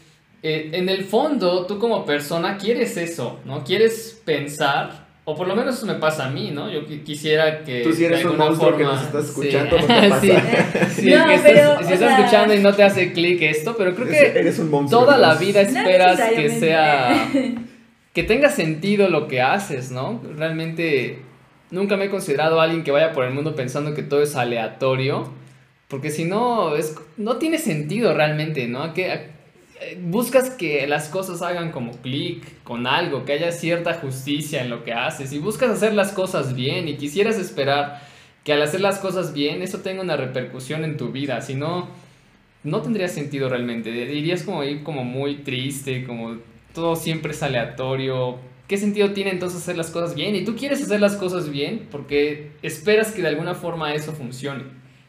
eh, 0.44 0.70
en 0.74 0.90
el 0.90 1.06
fondo 1.06 1.66
tú 1.66 1.80
como 1.80 2.06
persona 2.06 2.58
quieres 2.58 2.98
eso, 2.98 3.40
¿no? 3.46 3.64
Quieres 3.64 4.22
pensar, 4.26 5.07
o 5.29 5.36
por 5.36 5.46
lo 5.46 5.57
menos 5.57 5.75
eso 5.75 5.86
me 5.86 5.96
pasa 5.96 6.27
a 6.27 6.29
mí, 6.29 6.51
¿no? 6.51 6.72
Yo 6.72 6.88
qui- 6.88 7.03
quisiera 7.03 7.62
que... 7.65 7.81
Tú 7.84 7.91
sí 7.91 8.05
eres 8.05 8.22
de 8.24 8.29
un 8.29 8.38
monstruo 8.38 8.77
que 8.77 8.84
nos 8.86 9.01
estás 9.01 9.25
sí. 9.25 9.29
escuchando, 9.31 9.77
¿no 9.81 9.86
te 9.86 10.10
pasa? 10.10 10.22
Sí, 10.22 10.31
sí, 11.01 11.10
No, 11.12 11.25
que 11.27 11.34
estás- 11.36 11.51
pero, 11.51 11.77
si 11.79 11.84
estás 11.93 12.00
sea- 12.00 12.17
escuchando 12.19 12.53
y 12.53 12.60
no 12.60 12.74
te 12.74 12.84
hace 12.84 13.12
clic 13.12 13.41
esto, 13.41 13.75
pero 13.77 13.93
creo 13.93 14.07
que... 14.07 14.19
Eres 14.39 14.57
un 14.60 14.69
monstruo. 14.72 15.01
Toda 15.01 15.17
la 15.17 15.36
vida 15.36 15.62
No 15.63 15.67
esperas 15.69 16.22
que 16.34 16.50
sea. 16.50 17.27
que 18.13 18.24
tenga 18.24 18.50
sentido 18.50 19.10
lo 19.10 19.27
que 19.27 19.41
haces, 19.41 19.91
¿no? 19.91 20.22
Realmente 20.38 21.19
nunca 21.72 21.98
me 21.98 22.05
he 22.05 22.10
considerado 22.10 22.62
alguien 22.62 22.86
que 22.86 22.91
vaya 22.91 23.12
por 23.12 23.25
el 23.25 23.34
mundo 23.34 23.53
pensando 23.53 23.93
que 23.93 24.03
todo 24.03 24.22
es 24.24 24.36
aleatorio. 24.38 25.29
Porque 25.89 26.10
si 26.10 26.24
no, 26.24 26.75
es, 26.77 26.96
no 27.17 27.36
tiene 27.36 27.57
sentido 27.57 28.13
realmente, 28.13 28.67
¿no? 28.69 28.93
Que, 28.93 29.13
eh, 29.13 29.27
buscas 30.01 30.50
que 30.50 30.88
las 30.88 31.10
cosas 31.10 31.41
hagan 31.41 31.72
como 31.72 31.93
clic 31.93 32.63
con 32.63 32.88
algo, 32.88 33.25
que 33.25 33.34
haya 33.34 33.51
cierta 33.51 33.93
justicia 33.96 34.62
en 34.62 34.69
lo 34.69 34.84
que 34.84 34.93
haces. 34.93 35.34
Y 35.34 35.39
buscas 35.39 35.72
hacer 35.72 35.93
las 35.93 36.12
cosas 36.12 36.55
bien 36.55 36.88
y 36.88 36.98
quisieras 36.98 37.38
esperar 37.38 38.01
que 38.43 38.53
al 38.53 38.62
hacer 38.62 38.81
las 38.81 39.00
cosas 39.00 39.34
bien 39.34 39.62
eso 39.62 39.79
tenga 39.79 40.01
una 40.01 40.17
repercusión 40.17 40.84
en 40.84 40.98
tu 40.98 41.12
vida. 41.12 41.41
Si 41.41 41.53
no, 41.53 41.89
no 42.63 42.81
tendría 42.81 43.07
sentido 43.07 43.50
realmente. 43.50 43.89
Irías 43.89 44.43
como 44.43 44.63
ir 44.63 44.84
como 44.84 45.03
muy 45.03 45.38
triste, 45.38 46.03
como 46.03 46.38
todo 46.74 46.96
siempre 46.96 47.31
es 47.31 47.43
aleatorio. 47.43 48.38
¿Qué 48.67 48.77
sentido 48.77 49.13
tiene 49.13 49.31
entonces 49.31 49.62
hacer 49.62 49.77
las 49.77 49.91
cosas 49.91 50.15
bien? 50.15 50.36
Y 50.36 50.43
tú 50.43 50.55
quieres 50.55 50.81
hacer 50.81 51.00
las 51.00 51.15
cosas 51.15 51.50
bien 51.50 51.88
porque 51.91 52.51
esperas 52.62 53.12
que 53.12 53.22
de 53.22 53.29
alguna 53.29 53.55
forma 53.55 53.93
eso 53.93 54.12
funcione. 54.13 54.63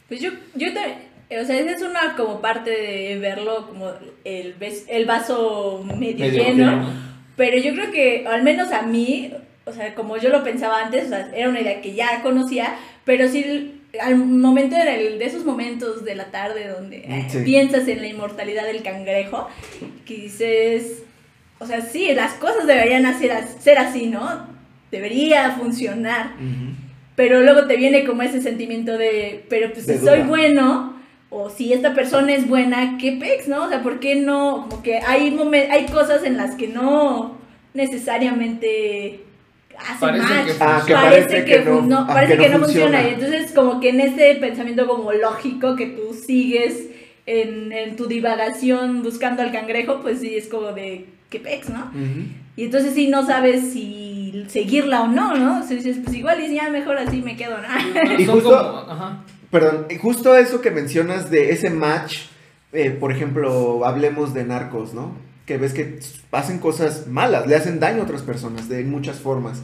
Pues 0.09 0.21
yo, 0.21 0.31
yo 0.55 0.73
también, 0.73 1.08
o 1.31 1.45
sea, 1.45 1.59
esa 1.59 1.71
es 1.73 1.83
una 1.83 2.15
como 2.17 2.41
parte 2.41 2.71
de 2.71 3.19
verlo 3.19 3.67
como 3.69 3.91
el, 4.25 4.55
el 4.89 5.05
vaso 5.07 5.85
medio, 5.99 6.27
Medio 6.27 6.43
lleno, 6.45 6.71
lleno. 6.71 6.91
pero 7.37 7.59
yo 7.59 7.73
creo 7.75 7.91
que, 7.91 8.27
al 8.27 8.43
menos 8.43 8.73
a 8.73 8.83
mí, 8.83 9.33
o 9.67 9.73
sea, 9.73 9.95
como 9.95 10.17
yo 10.17 10.31
lo 10.31 10.43
pensaba 10.43 10.83
antes, 10.85 11.07
o 11.07 11.09
sea, 11.09 11.31
era 11.35 11.49
una 11.49 11.61
idea 11.61 11.81
que 11.83 11.93
ya 11.95 12.23
conocía, 12.23 12.77
pero 13.05 13.29
sí 13.29 13.75
al 14.01 14.17
momento 14.17 14.77
del- 14.77 15.19
de 15.19 15.25
esos 15.25 15.45
momentos 15.47 16.05
de 16.05 16.15
la 16.15 16.27
tarde 16.27 16.69
donde 16.69 16.99
eh, 16.99 17.27
Sí. 17.31 17.39
piensas 17.45 17.89
en 17.89 18.01
la 18.03 18.07
inmortalidad 18.09 18.65
del 18.65 18.83
cangrejo, 18.83 19.49
que 20.07 20.15
dices, 20.15 21.03
o 21.59 21.67
sea, 21.67 21.81
sí, 21.81 22.13
las 22.15 22.35
cosas 22.35 22.67
deberían 22.67 23.07
hacer, 23.07 23.33
ser 23.61 23.79
así, 23.79 24.07
¿no? 24.07 24.47
Debería 24.91 25.53
funcionar. 25.53 26.33
Ujú. 26.37 26.75
Pero 27.17 27.41
luego 27.41 27.67
te 27.67 27.77
viene 27.77 28.05
como 28.05 28.23
ese 28.23 28.41
sentimiento 28.41 28.97
de, 28.97 29.45
pero 29.49 29.73
pues 29.73 29.87
De 29.87 29.99
si 29.99 30.05
soy 30.05 30.19
duda. 30.19 30.29
bueno, 30.29 30.98
o 31.31 31.51
si 31.51 31.73
esta 31.73 31.95
persona 31.95 32.33
es 32.33 32.49
buena, 32.49 32.97
¿qué 32.99 33.13
pex, 33.13 33.49
no? 33.49 33.65
O 33.65 33.69
sea, 33.69 33.83
¿por 33.83 34.01
qué 34.01 34.17
no? 34.17 34.67
Como 34.69 34.83
que 34.83 34.99
hay, 34.99 35.31
momen- 35.31 35.71
hay 35.71 35.87
cosas 35.87 36.25
en 36.25 36.37
las 36.37 36.55
que 36.55 36.69
no 36.69 37.37
necesariamente 37.75 39.21
hacen 39.79 39.99
Parece 40.01 40.27
que 40.27 40.53
Ah, 40.61 40.83
que 40.87 40.93
parece, 40.95 40.95
parece 41.29 41.45
que, 41.45 41.59
que 41.59 41.65
no- 41.65 41.83
no, 41.83 41.99
ah, 42.01 42.07
parece 42.07 42.37
que 42.37 42.43
que 42.45 42.49
no 42.49 42.59
funciona. 42.59 42.99
funciona. 42.99 43.09
Y 43.11 43.15
entonces 43.15 43.53
como 43.53 43.81
que 43.81 43.91
en 43.91 44.01
este 44.01 44.35
pensamiento 44.37 44.87
como 44.87 45.13
lógico 45.13 45.77
que 45.77 45.87
tú 45.87 46.15
sigues 46.15 46.89
en, 47.27 47.73
en 47.73 47.95
tu 47.97 48.07
divagación 48.07 49.03
buscando 49.03 49.43
al 49.43 49.53
cangrejo, 49.53 50.01
pues 50.01 50.21
sí, 50.21 50.35
es 50.37 50.49
como 50.49 50.73
de, 50.73 51.07
¿qué 51.31 51.39
pex, 51.41 51.69
no? 51.69 51.91
Y 52.57 52.65
entonces 52.65 52.95
sí 52.95 53.07
no 53.09 53.25
sabes 53.25 53.73
si 53.73 54.45
seguirla 54.49 55.03
o 55.03 55.09
no, 55.09 55.35
¿no? 55.37 55.61
O 55.61 55.63
sea, 55.63 55.77
dices, 55.77 55.99
pues 56.03 56.17
igual 56.17 56.41
y 56.43 56.55
ya 56.55 56.71
mejor 56.71 56.97
así 56.99 57.23
me 57.23 57.37
quedo, 57.37 57.57
¿no? 57.59 58.13
Y 58.19 58.25
Son 58.25 58.37
justo- 58.41 58.51
como- 58.51 58.93
ajá. 58.93 59.19
Perdón, 59.51 59.87
y 59.91 59.97
justo 59.97 60.37
eso 60.37 60.61
que 60.61 60.71
mencionas 60.71 61.31
de 61.31 61.51
ese 61.53 61.71
match, 61.71 62.19
eh, 62.73 62.91
por 62.91 63.13
ejemplo, 63.13 63.85
hablemos 63.87 64.35
de 64.35 64.45
narcos, 64.45 64.93
¿no? 64.93 65.13
Que 65.47 65.57
ves 65.57 65.73
que 65.73 66.01
hacen 66.33 66.59
cosas 66.59 67.07
malas, 67.07 67.47
le 67.47 67.57
hacen 67.57 67.81
daño 67.81 68.03
a 68.03 68.05
otras 68.05 68.23
personas 68.23 68.69
de 68.69 68.85
muchas 68.85 69.21
formas, 69.21 69.63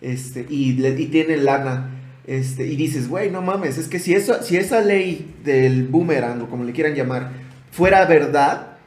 este, 0.00 0.46
y, 0.48 0.72
le- 0.74 0.98
y 0.98 1.06
tienen 1.06 1.44
lana, 1.44 1.90
este, 2.26 2.66
y 2.66 2.76
dices, 2.76 3.08
güey, 3.08 3.30
no 3.30 3.42
mames, 3.42 3.76
es 3.76 3.88
que 3.88 3.98
si, 3.98 4.14
eso, 4.14 4.42
si 4.42 4.56
esa 4.56 4.80
ley 4.80 5.34
del 5.44 5.86
boomerang, 5.86 6.40
o 6.42 6.48
como 6.48 6.64
le 6.64 6.72
quieran 6.72 6.94
llamar, 6.94 7.30
fuera 7.70 8.06
verdad, 8.06 8.78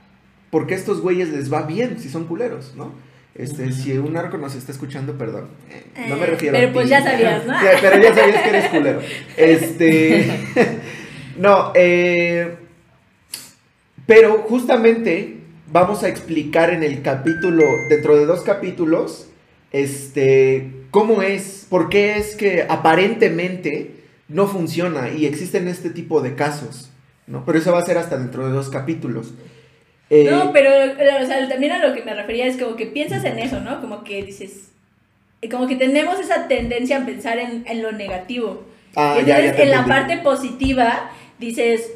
¿por 0.50 0.66
qué 0.66 0.74
a 0.74 0.78
estos 0.78 1.00
güeyes 1.02 1.30
les 1.30 1.54
va 1.54 1.62
bien 1.62 2.00
si 2.00 2.10
son 2.10 2.26
culeros, 2.26 2.74
no? 2.76 2.92
Este. 3.36 3.72
Si 3.72 3.98
un 3.98 4.14
narco 4.14 4.38
nos 4.38 4.56
está 4.56 4.72
escuchando, 4.72 5.18
perdón. 5.18 5.48
eh, 5.72 6.08
no 6.10 6.16
me 6.18 6.24
Eh, 6.24 6.28
refiero 6.28 6.58
a 6.58 6.60
pero 6.60 6.74
pues 6.74 6.86
ti. 6.86 6.90
ya 6.92 7.04
sabías, 7.04 7.46
¿no? 7.46 7.54
Pero 7.82 8.02
ya 8.02 8.14
sabías 8.16 8.42
que 8.44 8.50
eres 8.50 8.66
culero. 8.70 9.02
Este. 9.38 10.30
no, 11.38 11.72
eh. 11.76 12.56
Pero 14.06 14.40
justamente 14.50 15.38
vamos 15.72 16.04
a 16.04 16.10
explicar 16.10 16.72
en 16.72 16.84
el 16.84 17.02
capítulo, 17.02 17.64
dentro 17.90 18.16
de 18.18 18.26
dos 18.26 18.42
capítulos, 18.42 19.28
este, 19.72 20.72
cómo 20.90 21.22
es, 21.22 21.68
por 21.70 21.90
qué 21.90 22.18
es 22.18 22.36
que 22.36 22.66
aparentemente 22.68 23.92
no 24.28 24.48
funciona 24.48 25.10
y 25.12 25.26
existen 25.28 25.68
este 25.68 25.92
tipo 25.92 26.22
de 26.22 26.34
casos, 26.34 26.90
¿no? 27.28 27.46
Pero 27.46 27.60
eso 27.60 27.72
va 27.72 27.80
a 27.80 27.86
ser 27.86 28.00
hasta 28.00 28.18
dentro 28.18 28.48
de 28.48 28.52
dos 28.52 28.70
capítulos. 28.70 29.34
Eh, 30.10 30.28
No, 30.30 30.52
pero 30.52 30.70
o 30.72 31.26
sea, 31.26 31.48
también 31.48 31.72
a 31.72 31.86
lo 31.86 31.94
que 31.94 32.04
me 32.04 32.14
refería 32.14 32.46
es 32.48 32.58
como 32.58 32.76
que 32.76 32.88
piensas 32.88 33.24
en 33.26 33.40
eso, 33.40 33.60
¿no? 33.60 33.80
Como 33.82 34.04
que 34.04 34.24
dices, 34.24 34.72
como 35.52 35.68
que 35.68 35.76
tenemos 35.76 36.20
esa 36.20 36.48
tendencia 36.48 36.98
a 36.98 37.06
pensar 37.06 37.38
en, 37.38 37.64
en 37.68 37.82
lo 37.82 37.92
negativo. 37.92 38.64
ah, 38.96 39.16
ya, 39.26 39.40
entonces 39.40 39.58
ya 39.58 39.64
en 39.64 39.72
la 39.72 39.86
parte 39.86 40.18
positiva 40.18 41.12
dices, 41.38 41.92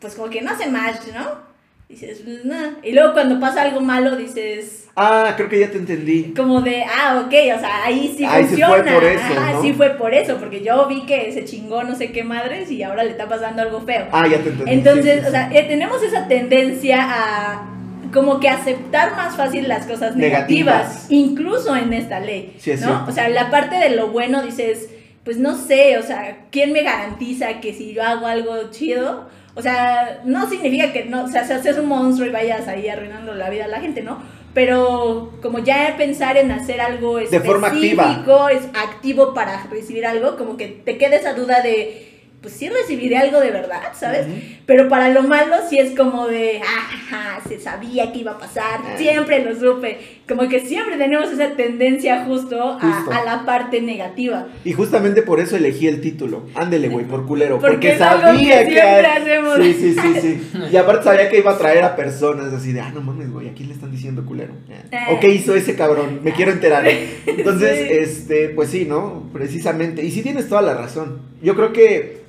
pues 0.00 0.14
como 0.14 0.30
que 0.30 0.42
no 0.42 0.50
hace 0.50 0.68
match, 0.68 1.08
¿no? 1.14 1.44
Dices, 1.88 2.22
nada. 2.44 2.76
Y 2.82 2.92
luego 2.92 3.12
cuando 3.12 3.38
pasa 3.40 3.62
algo 3.62 3.80
malo 3.80 4.16
dices, 4.16 4.85
Ah, 4.98 5.34
creo 5.36 5.48
que 5.50 5.60
ya 5.60 5.70
te 5.70 5.76
entendí. 5.76 6.32
como 6.34 6.62
de, 6.62 6.82
ah, 6.84 7.22
ok, 7.26 7.32
o 7.56 7.60
sea, 7.60 7.84
ahí 7.84 8.14
sí 8.16 8.24
Ahí 8.24 8.44
sí 8.44 8.56
fue 8.56 8.64
funciona. 8.66 8.92
por 8.94 9.04
eso, 9.04 9.22
Ajá, 9.36 9.52
¿no? 9.52 9.62
sí 9.62 9.72
fue 9.74 9.90
por 9.90 10.14
eso, 10.14 10.36
porque 10.38 10.62
yo 10.64 10.86
vi 10.88 11.04
que 11.04 11.30
se 11.32 11.44
chingó 11.44 11.82
no 11.84 11.94
sé 11.94 12.12
qué 12.12 12.24
madres 12.24 12.70
y 12.70 12.82
ahora 12.82 13.04
le 13.04 13.10
está 13.10 13.28
pasando 13.28 13.60
algo 13.60 13.82
feo. 13.82 14.06
Ah, 14.10 14.26
ya 14.26 14.38
te 14.38 14.48
entendí. 14.48 14.72
Entonces, 14.72 15.20
sí, 15.20 15.26
o 15.28 15.30
sea, 15.30 15.50
eh, 15.52 15.64
tenemos 15.68 16.02
esa 16.02 16.26
tendencia 16.28 16.98
a 17.02 17.68
como 18.12 18.40
que 18.40 18.48
aceptar 18.48 19.14
más 19.16 19.36
fácil 19.36 19.68
las 19.68 19.84
cosas 19.84 20.16
negativas, 20.16 20.76
Negativas. 20.76 21.06
incluso 21.10 21.76
en 21.76 21.92
esta 21.92 22.20
ley, 22.20 22.54
Sí, 22.58 22.70
es 22.70 22.80
¿no? 22.80 22.86
cierto. 22.86 23.04
O 23.10 23.12
sea, 23.12 23.28
la 23.28 23.50
parte 23.50 23.76
de 23.76 23.90
lo 23.90 24.08
bueno 24.08 24.40
dices, 24.42 24.88
pues 25.24 25.36
no 25.36 25.56
sé, 25.56 25.98
o 25.98 26.02
sea, 26.02 26.44
¿quién 26.50 26.72
me 26.72 26.82
garantiza 26.82 27.60
que 27.60 27.74
si 27.74 27.92
yo 27.92 28.02
hago 28.02 28.26
algo 28.26 28.70
chido, 28.70 29.28
o 29.54 29.60
sea, 29.60 30.20
no 30.24 30.48
significa 30.48 30.92
que 30.92 31.04
no, 31.04 31.24
o 31.24 31.28
sea, 31.28 31.44
seas 31.44 31.76
un 31.78 31.88
monstruo 31.88 32.26
y 32.28 32.32
vayas 32.32 32.68
ahí 32.68 32.88
arruinando 32.88 33.34
la 33.34 33.50
vida 33.50 33.64
a 33.66 33.68
la 33.68 33.80
gente, 33.80 34.02
¿no? 34.02 34.18
Pero 34.56 35.32
como 35.42 35.58
ya 35.58 35.96
pensar 35.98 36.38
en 36.38 36.50
hacer 36.50 36.80
algo 36.80 37.18
De 37.18 37.40
forma 37.40 37.66
activa. 37.68 38.04
específico, 38.04 38.48
es 38.48 38.62
activo 38.74 39.34
para 39.34 39.62
recibir 39.70 40.06
algo, 40.06 40.38
como 40.38 40.56
que 40.56 40.66
te 40.68 40.96
queda 40.96 41.16
esa 41.16 41.34
duda 41.34 41.60
de, 41.60 42.30
pues 42.40 42.54
sí 42.54 42.70
recibiré 42.70 43.18
algo 43.18 43.38
de 43.40 43.50
verdad, 43.50 43.92
¿sabes? 43.92 44.26
Pero 44.64 44.88
para 44.88 45.10
lo 45.10 45.24
malo 45.24 45.56
sí 45.68 45.78
es 45.78 45.94
como 45.94 46.26
de, 46.26 46.62
ajá, 46.62 47.38
se 47.46 47.60
sabía 47.60 48.10
que 48.12 48.20
iba 48.20 48.32
a 48.32 48.38
pasar, 48.38 48.80
Ah. 48.82 48.94
siempre 48.96 49.44
lo 49.44 49.54
supe. 49.54 50.15
Como 50.28 50.48
que 50.48 50.58
siempre 50.58 50.96
tenemos 50.96 51.30
esa 51.30 51.50
tendencia 51.54 52.24
justo, 52.24 52.60
a- 52.60 52.80
Justo. 52.80 53.12
A, 53.12 53.22
la 53.24 53.44
parte 53.46 53.80
negativa. 53.80 54.48
Y 54.64 54.72
justamente 54.72 55.22
por 55.22 55.38
eso 55.38 55.56
elegí 55.56 55.86
el 55.86 56.00
título. 56.00 56.46
Ándele, 56.56 56.88
güey, 56.88 57.04
por 57.06 57.26
culero. 57.26 57.60
Porque 57.60 57.74
Porque, 57.74 57.92
es 57.92 58.00
algo 58.00 58.22
sabía 58.22 58.58
que 58.66 58.74
que. 58.74 58.80
siempre 58.80 59.06
hacemos. 59.06 59.56
Sí, 59.58 59.72
sí, 59.74 59.94
sí, 59.94 60.14
sí. 60.20 60.42
Y 60.72 60.76
aparte 60.76 61.04
sabía 61.04 61.28
que 61.28 61.38
iba 61.38 61.52
a 61.52 61.58
traer 61.58 61.84
a 61.84 61.94
personas 61.94 62.52
así 62.52 62.72
de, 62.72 62.80
ah, 62.80 62.90
no 62.92 63.02
mames, 63.02 63.30
güey, 63.30 63.48
¿a 63.48 63.52
quién 63.54 63.68
le 63.68 63.74
están 63.74 63.92
diciendo 63.92 64.26
culero? 64.26 64.52
Eh. 64.68 64.98
¿O 65.12 65.20
qué 65.20 65.28
hizo 65.28 65.54
ese 65.54 65.76
cabrón? 65.76 66.18
Me 66.24 66.32
quiero 66.32 66.50
enterar. 66.50 66.84
Entonces, 67.26 67.86
Sí. 67.86 67.94
este, 67.94 68.48
pues 68.48 68.70
sí, 68.70 68.84
¿no? 68.84 69.30
Precisamente. 69.32 70.04
Y 70.04 70.10
sí 70.10 70.22
tienes 70.22 70.48
toda 70.48 70.60
la 70.62 70.74
razón. 70.74 71.20
Yo 71.40 71.54
creo 71.54 71.72
que 71.72 72.22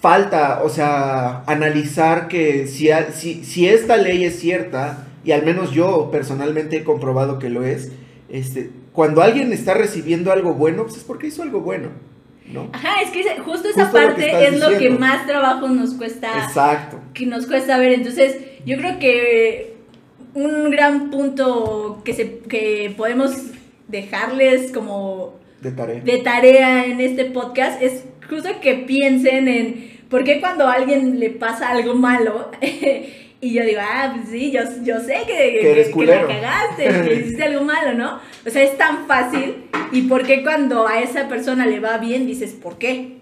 falta, 0.00 0.60
o 0.62 0.68
sea, 0.68 1.42
analizar 1.46 2.28
que 2.28 2.66
si, 2.66 2.90
si, 3.14 3.44
si 3.44 3.66
esta 3.68 3.96
ley 3.96 4.24
es 4.24 4.38
cierta, 4.38 5.06
y 5.24 5.32
al 5.32 5.44
menos 5.44 5.72
yo 5.72 6.10
personalmente 6.10 6.78
he 6.78 6.84
comprobado 6.84 7.38
que 7.38 7.50
lo 7.50 7.64
es, 7.64 7.92
este, 8.28 8.70
cuando 8.92 9.22
alguien 9.22 9.52
está 9.52 9.74
recibiendo 9.74 10.32
algo 10.32 10.54
bueno, 10.54 10.84
pues 10.84 10.96
es 10.98 11.04
porque 11.04 11.26
hizo 11.28 11.42
algo 11.42 11.60
bueno, 11.60 11.88
¿no? 12.52 12.68
Ajá, 12.72 13.00
es 13.02 13.10
que 13.10 13.22
justo 13.40 13.68
esa 13.68 13.84
Justo 13.86 13.98
parte 13.98 14.46
es 14.48 14.58
lo 14.58 14.76
que 14.78 14.90
más 14.90 15.26
trabajo 15.26 15.68
nos 15.68 15.94
cuesta, 15.94 16.28
Exacto. 16.46 16.98
que 17.14 17.26
nos 17.26 17.46
cuesta 17.46 17.78
ver. 17.78 17.92
Entonces, 17.92 18.36
yo 18.64 18.76
creo 18.76 18.98
que 18.98 19.76
un 20.34 20.70
gran 20.70 21.10
punto 21.10 22.02
que, 22.04 22.12
se, 22.14 22.38
que 22.40 22.94
podemos 22.96 23.32
dejarles 23.88 24.72
como 24.72 25.34
De 25.60 25.72
tarea. 25.72 26.00
de 26.00 26.18
tarea 26.18 26.84
en 26.86 27.00
este 27.00 27.24
podcast 27.26 27.82
es 27.82 28.04
justo 28.28 28.48
que 28.62 28.74
piensen 28.74 29.48
en 29.48 29.90
por 30.08 30.22
qué 30.24 30.40
cuando 30.40 30.66
a 30.66 30.72
alguien 30.74 31.18
le 31.18 31.30
pasa 31.30 31.70
algo 31.70 31.94
malo 31.94 32.50
y 33.40 33.54
yo 33.54 33.64
digo, 33.64 33.80
ah, 33.82 34.12
pues 34.14 34.28
sí, 34.28 34.50
yo, 34.50 34.60
yo 34.82 35.00
sé 35.00 35.22
que, 35.26 35.60
Que 35.60 35.72
eres 35.72 35.88
que 35.94 36.04
la 36.04 36.26
cagaste, 36.26 36.84
que 37.04 37.14
hiciste 37.14 37.44
algo 37.44 37.64
malo, 37.64 37.94
¿no? 37.94 38.20
O 38.46 38.50
sea, 38.50 38.62
es 38.62 38.76
tan 38.76 39.06
fácil 39.06 39.64
y 39.92 40.02
por 40.02 40.24
qué 40.26 40.42
cuando 40.42 40.86
a 40.86 41.00
esa 41.00 41.28
persona 41.28 41.66
le 41.66 41.80
va 41.80 41.96
bien 41.98 42.26
dices, 42.26 42.52
¿por 42.52 42.78
qué? 42.78 43.19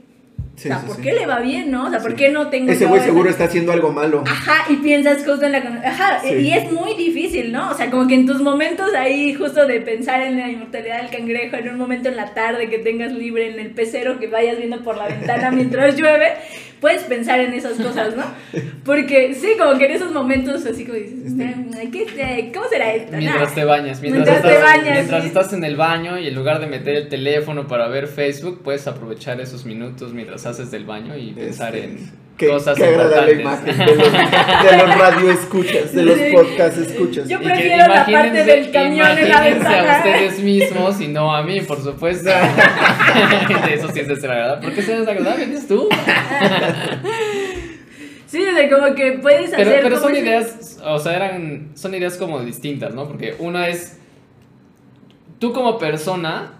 Sí, 0.58 0.68
o 0.68 0.72
sea, 0.72 0.80
sí, 0.80 0.86
¿por 0.88 0.96
sí. 0.96 1.02
qué 1.02 1.12
le 1.12 1.26
va 1.26 1.38
bien, 1.40 1.70
no? 1.70 1.86
O 1.86 1.90
sea, 1.90 2.00
¿por 2.00 2.10
Sí. 2.10 2.16
qué 2.16 2.28
no 2.30 2.48
tengo 2.48 2.72
Ese 2.72 2.86
güey 2.86 3.00
seguro 3.00 3.30
está 3.30 3.44
haciendo 3.44 3.70
algo 3.72 3.92
malo. 3.92 4.24
Ajá, 4.26 4.64
y 4.68 4.76
piensas 4.76 5.24
justo 5.24 5.46
en 5.46 5.52
la... 5.52 5.58
Ajá, 5.84 6.20
Sí. 6.22 6.34
y 6.34 6.52
es 6.52 6.72
muy 6.72 6.94
difícil, 6.94 7.52
¿no? 7.52 7.70
O 7.70 7.74
sea, 7.74 7.90
como 7.90 8.08
que 8.08 8.14
en 8.14 8.26
tus 8.26 8.42
momentos 8.42 8.92
ahí 8.94 9.34
justo 9.34 9.66
de 9.66 9.80
pensar 9.80 10.20
en 10.22 10.36
la 10.38 10.48
inmortalidad 10.50 11.02
del 11.02 11.10
cangrejo, 11.10 11.56
en 11.56 11.68
un 11.68 11.78
momento 11.78 12.08
en 12.08 12.16
la 12.16 12.34
tarde 12.34 12.68
que 12.68 12.78
tengas 12.78 13.12
libre 13.12 13.52
en 13.52 13.60
el 13.60 13.70
pecero, 13.70 14.18
que 14.18 14.26
vayas 14.26 14.58
viendo 14.58 14.82
por 14.82 14.96
la 14.96 15.06
ventana 15.06 15.50
mientras 15.52 15.96
llueve, 15.96 16.32
puedes 16.80 17.02
pensar 17.04 17.40
en 17.40 17.54
esas 17.54 17.72
cosas, 17.74 18.16
¿no? 18.16 18.24
Porque 18.84 19.34
sí, 19.34 19.48
como 19.58 19.78
que 19.78 19.86
en 19.86 19.92
esos 19.92 20.12
momentos 20.12 20.64
así 20.66 20.84
como 20.84 20.98
dices, 20.98 21.18
Este- 21.26 21.44
"Mm, 21.44 21.90
¿qué, 21.90 22.50
¿cómo 22.54 22.68
será 22.68 22.92
esto? 22.94 23.16
Mientras 23.16 23.48
Nah". 23.50 23.54
te 23.54 23.64
bañas, 23.64 24.00
mientras, 24.00 24.26
Mientras 24.28 24.42
te 24.42 24.48
estás, 24.58 24.62
bañas, 24.76 24.94
mientras 24.94 25.22
sí. 25.22 25.28
estás 25.28 25.52
en 25.52 25.64
el 25.64 25.76
baño 25.76 26.18
y 26.18 26.28
en 26.28 26.34
lugar 26.34 26.60
de 26.60 26.66
meter 26.66 26.94
el 26.96 27.08
teléfono 27.08 27.66
para 27.66 27.88
ver 27.88 28.06
Facebook, 28.06 28.62
puedes 28.62 28.86
aprovechar 28.86 29.40
esos 29.40 29.64
minutos 29.64 30.12
mientras 30.14 30.46
haces 30.48 30.70
del 30.70 30.84
baño 30.84 31.16
y 31.16 31.32
pensar 31.32 31.74
Este, 31.76 31.88
en 31.88 32.18
Qué, 32.38 32.46
cosas 32.48 32.76
qué 32.78 32.84
agradable 32.84 33.40
imagen 33.42 33.76
de 33.78 33.86
los, 33.96 34.12
de 34.12 34.76
los 34.76 34.98
radio 34.98 35.30
escuchas, 35.32 35.92
de 35.92 36.02
los 36.04 36.14
Sí. 36.16 36.30
podcast 36.32 36.78
escuchas. 36.78 37.28
Yo 37.28 37.36
Y 37.38 37.40
que 37.40 37.48
prefiero 37.48 37.76
la 37.78 37.88
parte 37.88 38.12
imagínense- 38.12 38.44
del 38.44 38.70
camión 38.70 39.08
en 39.10 39.16
la 39.16 39.28
imagínense 39.28 39.66
a 39.66 39.82
ventana. 39.82 39.96
ustedes 39.98 40.38
mismos 40.40 41.00
y 41.00 41.08
no 41.08 41.34
a 41.34 41.42
mí, 41.42 41.60
por 41.62 41.82
supuesto. 41.82 42.30
Eso 43.72 43.88
sí 43.92 44.00
es 44.00 44.08
desagradable. 44.08 44.64
¿Por 44.66 44.72
qué 44.72 44.80
es 44.80 44.86
desagradable? 44.86 45.44
¿Eres 45.44 45.66
tú? 45.66 45.88
Sí, 48.26 48.44
o 48.46 48.54
sea, 48.54 48.68
como 48.70 48.94
que 48.94 49.12
puedes 49.22 49.50
Pero, 49.50 49.62
hacer... 49.70 49.82
pero 49.82 49.98
son 50.00 50.12
ese- 50.12 50.20
ideas, 50.20 50.78
o 50.84 50.98
sea, 50.98 51.16
eran, 51.16 51.70
son 51.74 51.94
ideas 51.94 52.16
como 52.18 52.40
distintas, 52.40 52.94
¿no? 52.94 53.08
Porque 53.08 53.34
una 53.38 53.68
es 53.68 53.98
tú 55.38 55.52
como 55.52 55.78
persona, 55.78 56.52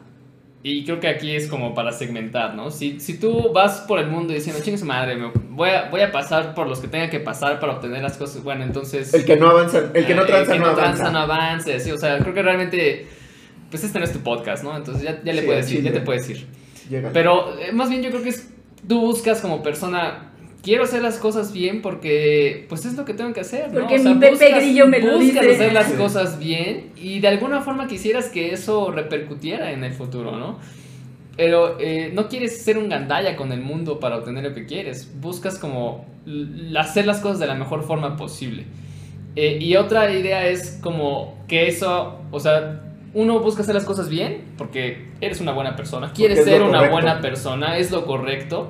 y 0.71 0.85
creo 0.85 1.01
que 1.01 1.09
aquí 1.09 1.35
es 1.35 1.47
como 1.47 1.75
para 1.75 1.93
segmentar, 1.93 2.55
¿no? 2.55 2.71
Si, 2.71 3.01
si 3.01 3.19
tú 3.19 3.53
vas 3.53 3.81
por 3.89 3.99
el 3.99 4.09
mundo 4.09 4.35
diciendo, 4.35 4.63
chingue 4.63 4.79
su 4.79 4.85
madre, 4.85 5.17
me 5.17 5.31
voy, 5.51 5.71
a, 5.71 5.89
voy 5.89 6.03
a 6.03 6.13
pasar 6.13 6.55
por 6.55 6.69
los 6.69 6.81
que 6.81 6.89
tenga 6.89 7.09
que 7.09 7.21
pasar 7.21 7.59
para 7.59 7.75
obtener 7.75 8.03
las 8.03 8.17
cosas, 8.17 8.43
bueno, 8.43 8.65
entonces... 8.65 9.15
El 9.15 9.25
que 9.25 9.37
no 9.37 9.49
avanza, 9.49 9.91
el 9.95 10.07
que 10.07 10.15
no 10.15 10.27
tranza 10.27 10.53
el 10.53 10.59
que 10.59 10.65
no 10.65 10.75
tranza 10.75 11.03
avanza. 11.05 11.11
no 11.11 11.19
avance, 11.19 11.81
sí, 11.81 11.91
o 11.91 11.97
sea, 11.97 12.19
creo 12.19 12.35
que 12.35 12.43
realmente, 12.43 13.07
pues 13.71 13.83
este 13.83 13.99
no 13.99 14.05
es 14.05 14.13
tu 14.13 14.21
podcast, 14.21 14.63
¿no? 14.63 14.77
Entonces 14.77 15.03
ya, 15.03 15.23
ya 15.23 15.33
le 15.33 15.41
Sí, 15.41 15.47
puedes 15.47 15.67
al 15.67 15.73
ir, 15.73 15.83
ya 15.83 15.93
te 15.93 16.01
puedes 16.01 16.29
ir. 16.29 16.47
Llega. 16.91 17.11
Pero 17.13 17.59
eh, 17.59 17.73
más 17.73 17.89
bien 17.89 18.03
yo 18.03 18.11
creo 18.11 18.23
que 18.23 18.31
es, 18.31 18.49
tú 18.87 19.01
buscas 19.01 19.41
como 19.41 19.63
persona, 19.63 20.28
quiero 20.69 20.85
hacer 20.85 21.01
las 21.01 21.17
cosas 21.17 21.55
bien 21.55 21.81
porque 21.81 22.67
pues 22.69 22.85
es 22.85 22.95
lo 22.95 23.07
que 23.07 23.15
tengo 23.15 23.33
que 23.33 23.41
hacer, 23.41 23.73
¿no? 23.73 23.81
Porque 23.81 23.99
mi 24.01 24.15
Pepe 24.17 24.53
Grillo 24.53 24.87
me 24.87 25.01
lo 25.01 25.17
buscas 25.19 25.41
dice. 25.41 25.55
hacer 25.55 25.73
las 25.73 25.91
cosas 25.95 26.39
bien 26.39 26.91
y 26.95 27.21
de 27.21 27.29
alguna 27.29 27.63
forma 27.63 27.87
quisieras 27.87 28.29
que 28.29 28.53
eso 28.53 28.91
repercutiera 28.91 29.73
en 29.73 29.83
el 29.83 29.95
futuro, 29.95 30.37
¿no? 30.37 30.59
Pero 31.39 31.81
eh, 31.81 32.11
no 32.13 32.29
quieres 32.29 32.63
ser 32.63 32.77
un 32.77 32.91
gandalla 32.91 33.35
con 33.35 33.51
el 33.53 33.63
mundo 33.63 33.99
para 33.99 34.19
obtener 34.19 34.45
lo 34.45 34.53
que 34.53 34.67
quieres. 34.67 35.11
Buscas 35.19 35.59
como 35.59 36.05
hacer 36.79 37.07
las 37.07 37.21
cosas 37.21 37.39
de 37.39 37.47
la 37.47 37.55
mejor 37.55 37.85
forma 37.85 38.19
posible. 38.19 38.67
Eh, 39.37 39.57
y 39.63 39.75
otra 39.77 40.13
idea 40.13 40.49
es 40.49 40.79
como 40.83 41.47
que 41.49 41.69
eso, 41.69 42.19
o 42.31 42.41
sea, 42.41 42.83
uno 43.15 43.41
busca 43.41 43.63
hacer 43.63 43.75
las 43.75 43.85
cosas 43.85 44.11
bien 44.11 44.43
porque 44.59 45.07
eres 45.23 45.41
una 45.41 45.53
buena 45.53 45.77
persona, 45.77 46.13
quieres 46.13 46.45
ser 46.45 46.61
una 46.61 46.91
buena 46.91 47.23
persona, 47.23 47.79
es 47.79 47.91
lo 47.91 48.05
correcto. 48.05 48.69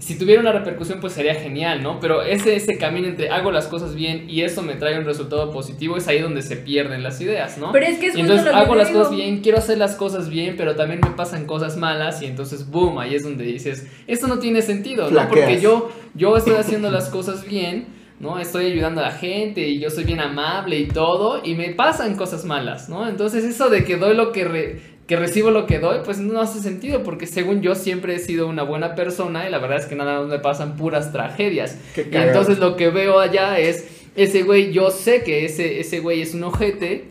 Si 0.00 0.18
tuviera 0.18 0.40
una 0.40 0.50
repercusión, 0.50 0.98
pues 0.98 1.12
sería 1.12 1.34
genial, 1.34 1.82
¿no? 1.82 2.00
Pero 2.00 2.22
ese, 2.22 2.56
ese 2.56 2.78
camino 2.78 3.06
entre 3.06 3.28
hago 3.28 3.52
las 3.52 3.66
cosas 3.66 3.94
bien 3.94 4.24
y 4.30 4.40
eso 4.40 4.62
me 4.62 4.74
trae 4.74 4.98
un 4.98 5.04
resultado 5.04 5.50
positivo 5.52 5.96
es 5.98 6.08
ahí 6.08 6.20
donde 6.20 6.40
se 6.40 6.56
pierden 6.56 7.02
las 7.02 7.20
ideas, 7.20 7.58
¿no? 7.58 7.70
Pero 7.70 7.84
es 7.86 7.98
que 7.98 8.06
es 8.06 8.16
Y 8.16 8.20
entonces 8.22 8.46
lo 8.46 8.56
hago 8.56 8.74
las 8.74 8.88
digo. 8.88 9.00
cosas 9.00 9.14
bien, 9.14 9.40
quiero 9.42 9.58
hacer 9.58 9.76
las 9.76 9.96
cosas 9.96 10.30
bien, 10.30 10.54
pero 10.56 10.74
también 10.74 11.00
me 11.04 11.10
pasan 11.10 11.44
cosas 11.44 11.76
malas 11.76 12.22
y 12.22 12.26
entonces, 12.26 12.70
boom, 12.70 12.98
ahí 12.98 13.14
es 13.14 13.24
donde 13.24 13.44
dices, 13.44 13.86
esto 14.06 14.26
no 14.26 14.38
tiene 14.38 14.62
sentido, 14.62 15.04
¿no? 15.04 15.10
Flaqueas. 15.10 15.46
Porque 15.46 15.60
yo, 15.60 15.92
yo 16.14 16.34
estoy 16.36 16.54
haciendo 16.54 16.90
las 16.90 17.10
cosas 17.10 17.44
bien, 17.46 17.86
¿no? 18.20 18.38
Estoy 18.38 18.66
ayudando 18.72 19.02
a 19.02 19.04
la 19.04 19.12
gente 19.12 19.68
y 19.68 19.80
yo 19.80 19.90
soy 19.90 20.04
bien 20.04 20.20
amable 20.20 20.78
y 20.78 20.88
todo, 20.88 21.42
y 21.44 21.54
me 21.54 21.70
pasan 21.74 22.16
cosas 22.16 22.46
malas, 22.46 22.88
¿no? 22.88 23.06
Entonces 23.06 23.44
eso 23.44 23.68
de 23.68 23.84
que 23.84 23.96
doy 23.98 24.14
lo 24.16 24.32
que, 24.32 24.44
re- 24.44 24.80
que 25.10 25.16
recibo 25.16 25.50
lo 25.50 25.66
que 25.66 25.80
doy, 25.80 26.02
pues 26.04 26.20
no 26.20 26.40
hace 26.40 26.60
sentido, 26.60 27.02
porque 27.02 27.26
según 27.26 27.62
yo 27.62 27.74
siempre 27.74 28.14
he 28.14 28.20
sido 28.20 28.46
una 28.46 28.62
buena 28.62 28.94
persona 28.94 29.48
y 29.48 29.50
la 29.50 29.58
verdad 29.58 29.78
es 29.78 29.86
que 29.86 29.96
nada 29.96 30.20
más 30.20 30.28
me 30.28 30.38
pasan 30.38 30.76
puras 30.76 31.10
tragedias. 31.10 31.76
Y 31.96 32.16
entonces 32.16 32.60
lo 32.60 32.76
que 32.76 32.90
veo 32.90 33.18
allá 33.18 33.58
es, 33.58 33.86
ese 34.14 34.44
güey, 34.44 34.70
yo 34.70 34.92
sé 34.92 35.24
que 35.24 35.44
ese, 35.44 35.80
ese 35.80 35.98
güey 35.98 36.22
es 36.22 36.32
un 36.32 36.44
ojete, 36.44 37.08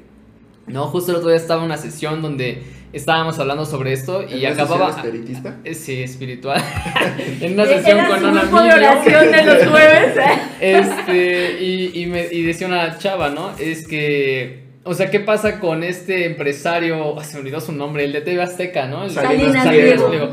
¿no? 0.66 0.86
Justo 0.88 1.12
el 1.12 1.18
otro 1.18 1.28
día 1.28 1.36
estaba 1.36 1.60
en 1.60 1.66
una 1.66 1.76
sesión 1.76 2.22
donde 2.22 2.64
estábamos 2.94 3.38
hablando 3.38 3.66
sobre 3.66 3.92
esto 3.92 4.24
y 4.24 4.46
¿En 4.46 4.54
una 4.54 4.64
acababa... 4.64 4.94
sesión 4.94 5.06
espiritista? 5.08 5.58
Eh, 5.66 5.76
Sí, 5.76 6.02
espiritual. 6.02 6.64
en 7.42 7.52
una 7.52 7.66
sesión 7.66 8.00
su 8.00 8.12
con 8.14 8.26
un 8.28 8.40
grupo 8.40 8.62
de 8.62 8.72
amigo. 8.72 8.92
oración 8.92 9.30
de 9.30 9.44
los 9.44 9.68
jueves. 9.72 10.16
Este, 10.62 11.62
y, 11.62 12.02
y, 12.02 12.06
me, 12.06 12.30
y 12.32 12.44
decía 12.44 12.66
una 12.68 12.98
chava, 12.98 13.28
¿no? 13.30 13.52
Es 13.60 13.86
que, 13.86 14.69
o 14.90 14.94
sea, 14.96 15.12
¿qué 15.12 15.20
pasa 15.20 15.60
con 15.60 15.84
este 15.84 16.26
empresario? 16.26 17.20
ah, 17.20 17.24
se 17.24 17.36
me 17.36 17.42
olvidó 17.42 17.62
su 17.62 17.72
nombre, 17.72 18.04
el 18.06 18.12
de 18.12 18.22
TV 18.22 18.42
Azteca, 18.42 18.88
¿no? 18.88 19.04
El 19.04 19.12
Salinas 19.12 19.64
Salinas. 19.64 20.02
Pliego, 20.02 20.30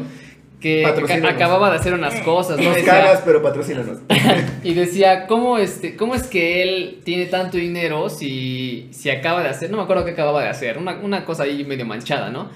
Que 0.60 0.86
acababa 0.86 1.70
de 1.70 1.76
hacer 1.76 1.92
unas 1.92 2.14
cosas, 2.22 2.56
¿no? 2.56 2.64
Nos 2.64 2.76
Decía- 2.76 2.92
cagas, 2.92 3.22
pero 3.24 3.42
patrocínanos. 3.42 3.98
y 4.64 4.72
decía, 4.72 5.26
¿cómo, 5.26 5.58
este, 5.58 5.94
¿cómo 5.94 6.14
es 6.14 6.22
que 6.26 6.62
él 6.62 7.00
tiene 7.04 7.26
tanto 7.26 7.58
dinero 7.58 8.08
si, 8.08 8.88
si 8.92 9.10
acaba 9.10 9.42
de 9.42 9.50
hacer, 9.50 9.70
no 9.70 9.76
me 9.76 9.82
acuerdo 9.82 10.06
qué 10.06 10.12
acababa 10.12 10.42
de 10.42 10.48
hacer, 10.48 10.78
una, 10.78 10.96
una 11.02 11.26
cosa 11.26 11.42
ahí 11.42 11.62
medio 11.64 11.84
manchada, 11.84 12.30
¿no? 12.30 12.48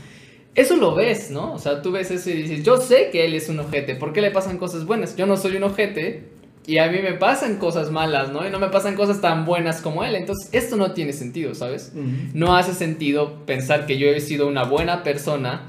Eso 0.54 0.76
lo 0.76 0.94
ves, 0.94 1.30
¿no? 1.30 1.52
O 1.52 1.58
sea, 1.58 1.82
tú 1.82 1.92
ves 1.92 2.10
eso 2.10 2.30
y 2.30 2.32
dices, 2.42 2.64
yo 2.64 2.78
sé 2.78 3.10
que 3.12 3.26
él 3.26 3.34
es 3.34 3.48
un 3.50 3.60
ojete, 3.60 3.94
¿por 3.94 4.14
qué 4.14 4.22
le 4.22 4.30
pasan 4.30 4.56
cosas 4.56 4.86
buenas? 4.86 5.14
Yo 5.16 5.26
no 5.26 5.36
soy 5.36 5.56
un 5.56 5.64
ojete, 5.64 6.24
y 6.66 6.78
a 6.78 6.88
mí 6.88 6.98
me 7.02 7.14
pasan 7.14 7.56
cosas 7.56 7.90
malas, 7.90 8.30
¿no? 8.30 8.46
Y 8.46 8.50
no 8.50 8.58
me 8.58 8.68
pasan 8.68 8.94
cosas 8.94 9.20
tan 9.20 9.44
buenas 9.44 9.80
como 9.80 10.04
él. 10.04 10.14
Entonces, 10.14 10.50
esto 10.52 10.76
no 10.76 10.92
tiene 10.92 11.12
sentido, 11.12 11.54
¿sabes? 11.54 11.92
No 12.34 12.56
hace 12.56 12.74
sentido 12.74 13.44
pensar 13.46 13.86
que 13.86 13.98
yo 13.98 14.08
he 14.08 14.20
sido 14.20 14.46
una 14.46 14.64
buena 14.64 15.02
persona 15.02 15.62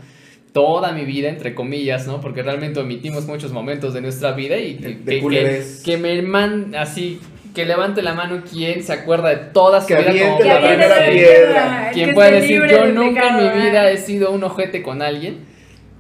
toda 0.54 0.91
mi 0.91 1.06
vida, 1.06 1.30
entre 1.30 1.56
comillas, 1.56 2.08
¿no? 2.08 2.19
Porque 2.19 2.43
realmente 2.43 2.80
omitimos 2.80 3.25
muchos 3.25 3.51
momentos 3.51 3.93
de 3.93 4.01
nuestra 4.01 4.34
vida 4.34 4.58
y 4.58 4.75
que, 4.75 5.01
que, 5.01 5.63
que, 5.84 5.97
me 5.97 6.21
man 6.21 6.75
así 6.75 7.21
que 7.56 7.65
levante 7.65 8.01
la 8.01 8.13
mano 8.13 8.43
quien 8.49 8.84
se 8.84 8.93
acuerda 8.93 9.30
de 9.30 9.38
toda 9.38 9.82
su 9.82 9.88
que 9.88 9.95
vida 9.95 10.32
como 10.32 10.43
la 10.43 10.60
primera 10.60 11.10
piedra. 11.10 11.91
Quien 11.93 12.13
puede 12.13 12.41
decir, 12.41 12.62
yo 12.69 12.88
nunca 12.88 13.30
en 13.30 13.38
mi 13.38 13.62
vida 13.63 13.89
he 13.89 13.97
sido 13.97 14.32
un 14.32 14.43
ojete 14.43 14.84
con 14.84 15.01
alguien. 15.01 15.51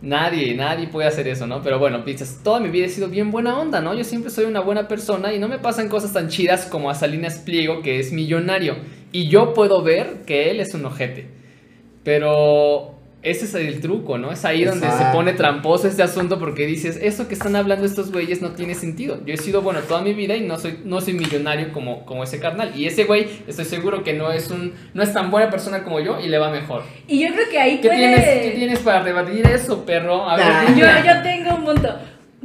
Nadie, 0.01 0.55
nadie 0.55 0.87
puede 0.87 1.07
hacer 1.07 1.27
eso, 1.27 1.45
¿no? 1.45 1.61
Pero 1.61 1.77
bueno, 1.77 2.03
piensas, 2.03 2.41
toda 2.43 2.59
mi 2.59 2.69
vida 2.69 2.85
he 2.85 2.89
sido 2.89 3.07
bien 3.07 3.29
buena 3.29 3.59
onda, 3.59 3.81
¿no? 3.81 3.93
Yo 3.93 4.03
siempre 4.03 4.31
soy 4.31 4.45
una 4.45 4.59
buena 4.59 4.87
persona 4.87 5.31
y 5.31 5.37
no 5.37 5.47
me 5.47 5.59
pasan 5.59 5.89
cosas 5.89 6.11
tan 6.11 6.27
chidas 6.27 6.65
como 6.65 6.89
a 6.89 6.95
Salinas 6.95 7.39
Pliego, 7.39 7.81
que 7.83 7.99
es 7.99 8.11
millonario. 8.11 8.77
Y 9.11 9.29
yo 9.29 9.53
puedo 9.53 9.83
ver 9.83 10.23
que 10.25 10.49
él 10.49 10.59
es 10.59 10.73
un 10.73 10.85
ojete. 10.85 11.27
Pero 12.03 12.95
ese 13.23 13.45
es 13.45 13.53
el 13.53 13.81
truco, 13.81 14.17
¿no? 14.17 14.31
Es 14.31 14.45
ahí 14.45 14.63
donde 14.63 14.89
se 14.89 15.05
pone 15.13 15.33
tramposo 15.33 15.87
este 15.87 16.01
asunto 16.01 16.39
porque 16.39 16.65
dices, 16.65 16.97
eso 17.01 17.27
que 17.27 17.35
están 17.35 17.55
hablando 17.55 17.85
estos 17.85 18.11
güeyes 18.11 18.41
no 18.41 18.51
tiene 18.51 18.73
sentido. 18.73 19.19
Yo 19.25 19.33
he 19.33 19.37
sido 19.37 19.61
bueno 19.61 19.81
toda 19.81 20.01
mi 20.01 20.13
vida 20.13 20.35
y 20.35 20.41
no 20.41 20.57
soy, 20.57 20.79
no 20.85 21.01
soy 21.01 21.13
millonario 21.13 21.71
como, 21.71 22.03
como 22.05 22.23
ese 22.23 22.39
carnal. 22.39 22.71
Y 22.75 22.87
ese 22.87 23.03
güey, 23.03 23.27
estoy 23.47 23.65
seguro 23.65 24.03
que 24.03 24.13
no 24.13 24.31
es 24.31 24.49
un 24.49 24.73
no 24.93 25.03
es 25.03 25.13
tan 25.13 25.29
buena 25.29 25.51
persona 25.51 25.83
como 25.83 25.99
yo 25.99 26.19
y 26.19 26.29
le 26.29 26.39
va 26.39 26.49
mejor. 26.49 26.83
Y 27.07 27.19
yo 27.19 27.31
creo 27.33 27.47
que 27.49 27.59
ahí 27.59 27.79
¿Qué, 27.79 27.89
tienes, 27.89 28.25
¿qué 28.25 28.53
tienes 28.55 28.79
para 28.79 29.03
rebatir 29.03 29.45
eso, 29.45 29.85
perro? 29.85 30.27
A 30.27 30.37
ver, 30.37 30.75
yo, 30.75 30.87
yo 31.05 31.21
tengo 31.21 31.55
un 31.55 31.65
punto. 31.65 31.89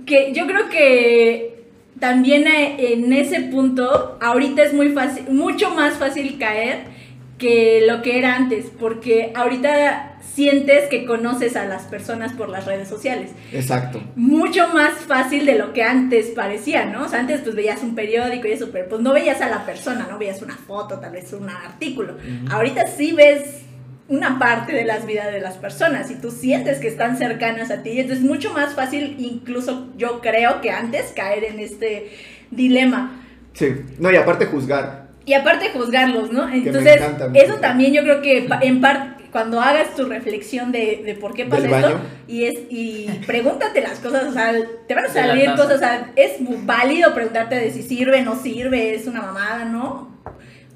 Que 0.04 0.32
yo 0.34 0.46
creo 0.46 0.68
que 0.68 1.64
también 1.98 2.46
eh, 2.46 2.92
en 2.92 3.12
ese 3.14 3.40
punto, 3.40 4.18
ahorita 4.20 4.62
es 4.62 4.74
muy 4.74 4.90
fácil, 4.90 5.24
mucho 5.30 5.70
más 5.70 5.94
fácil 5.94 6.36
caer 6.38 6.95
que 7.38 7.84
lo 7.86 8.02
que 8.02 8.18
era 8.18 8.34
antes, 8.34 8.66
porque 8.78 9.32
ahorita 9.34 10.16
sientes 10.34 10.88
que 10.88 11.04
conoces 11.04 11.56
a 11.56 11.66
las 11.66 11.84
personas 11.84 12.32
por 12.32 12.48
las 12.48 12.66
redes 12.66 12.88
sociales. 12.88 13.30
Exacto. 13.52 14.02
Mucho 14.16 14.68
más 14.68 14.92
fácil 15.00 15.46
de 15.46 15.56
lo 15.56 15.72
que 15.72 15.82
antes 15.82 16.28
parecía, 16.28 16.86
¿no? 16.86 17.04
O 17.04 17.08
sea, 17.08 17.20
antes 17.20 17.40
pues 17.40 17.54
veías 17.54 17.82
un 17.82 17.94
periódico 17.94 18.46
y 18.46 18.52
eso, 18.52 18.70
pero 18.72 18.88
pues 18.88 19.00
no 19.00 19.12
veías 19.12 19.40
a 19.40 19.48
la 19.48 19.64
persona, 19.64 20.06
no 20.10 20.18
veías 20.18 20.42
una 20.42 20.56
foto, 20.56 20.98
tal 20.98 21.12
vez 21.12 21.32
un 21.32 21.48
artículo. 21.48 22.16
Ahorita 22.50 22.86
sí 22.86 23.12
ves 23.12 23.62
una 24.08 24.38
parte 24.38 24.72
de 24.72 24.84
las 24.84 25.06
vidas 25.06 25.32
de 25.32 25.40
las 25.40 25.56
personas 25.56 26.10
y 26.10 26.14
tú 26.16 26.30
sientes 26.30 26.78
que 26.78 26.88
están 26.88 27.16
cercanas 27.16 27.70
a 27.70 27.82
ti, 27.82 27.98
entonces 27.98 28.24
es 28.24 28.30
mucho 28.30 28.52
más 28.52 28.74
fácil, 28.74 29.16
incluso 29.18 29.88
yo 29.96 30.20
creo 30.20 30.60
que 30.60 30.70
antes, 30.70 31.12
caer 31.14 31.44
en 31.44 31.60
este 31.60 32.10
dilema. 32.50 33.22
Sí, 33.52 33.74
no, 33.98 34.12
y 34.12 34.16
aparte 34.16 34.46
juzgar. 34.46 35.05
Y 35.26 35.34
aparte 35.34 35.70
juzgarlos, 35.70 36.30
¿no? 36.30 36.48
Entonces, 36.48 37.02
eso 37.34 37.56
también 37.56 37.92
yo 37.92 38.02
creo 38.02 38.22
que 38.22 38.48
en 38.62 38.80
parte, 38.80 39.24
cuando 39.32 39.60
hagas 39.60 39.96
tu 39.96 40.06
reflexión 40.06 40.70
de, 40.70 41.02
de 41.04 41.14
por 41.16 41.34
qué 41.34 41.44
pasa 41.44 41.66
esto, 41.66 42.00
y, 42.28 42.44
es, 42.44 42.60
y 42.70 43.06
pregúntate 43.26 43.80
las 43.80 43.98
cosas, 43.98 44.24
o 44.28 44.32
sea, 44.32 44.54
te 44.86 44.94
van 44.94 45.06
a 45.06 45.08
salir 45.08 45.50
cosas, 45.50 45.74
o 45.74 45.78
sea, 45.78 46.12
es 46.14 46.36
válido 46.64 47.12
preguntarte 47.12 47.56
de 47.56 47.72
si 47.72 47.82
sirve, 47.82 48.22
no 48.22 48.40
sirve, 48.40 48.94
es 48.94 49.08
una 49.08 49.20
mamada, 49.20 49.64
¿no? 49.64 50.16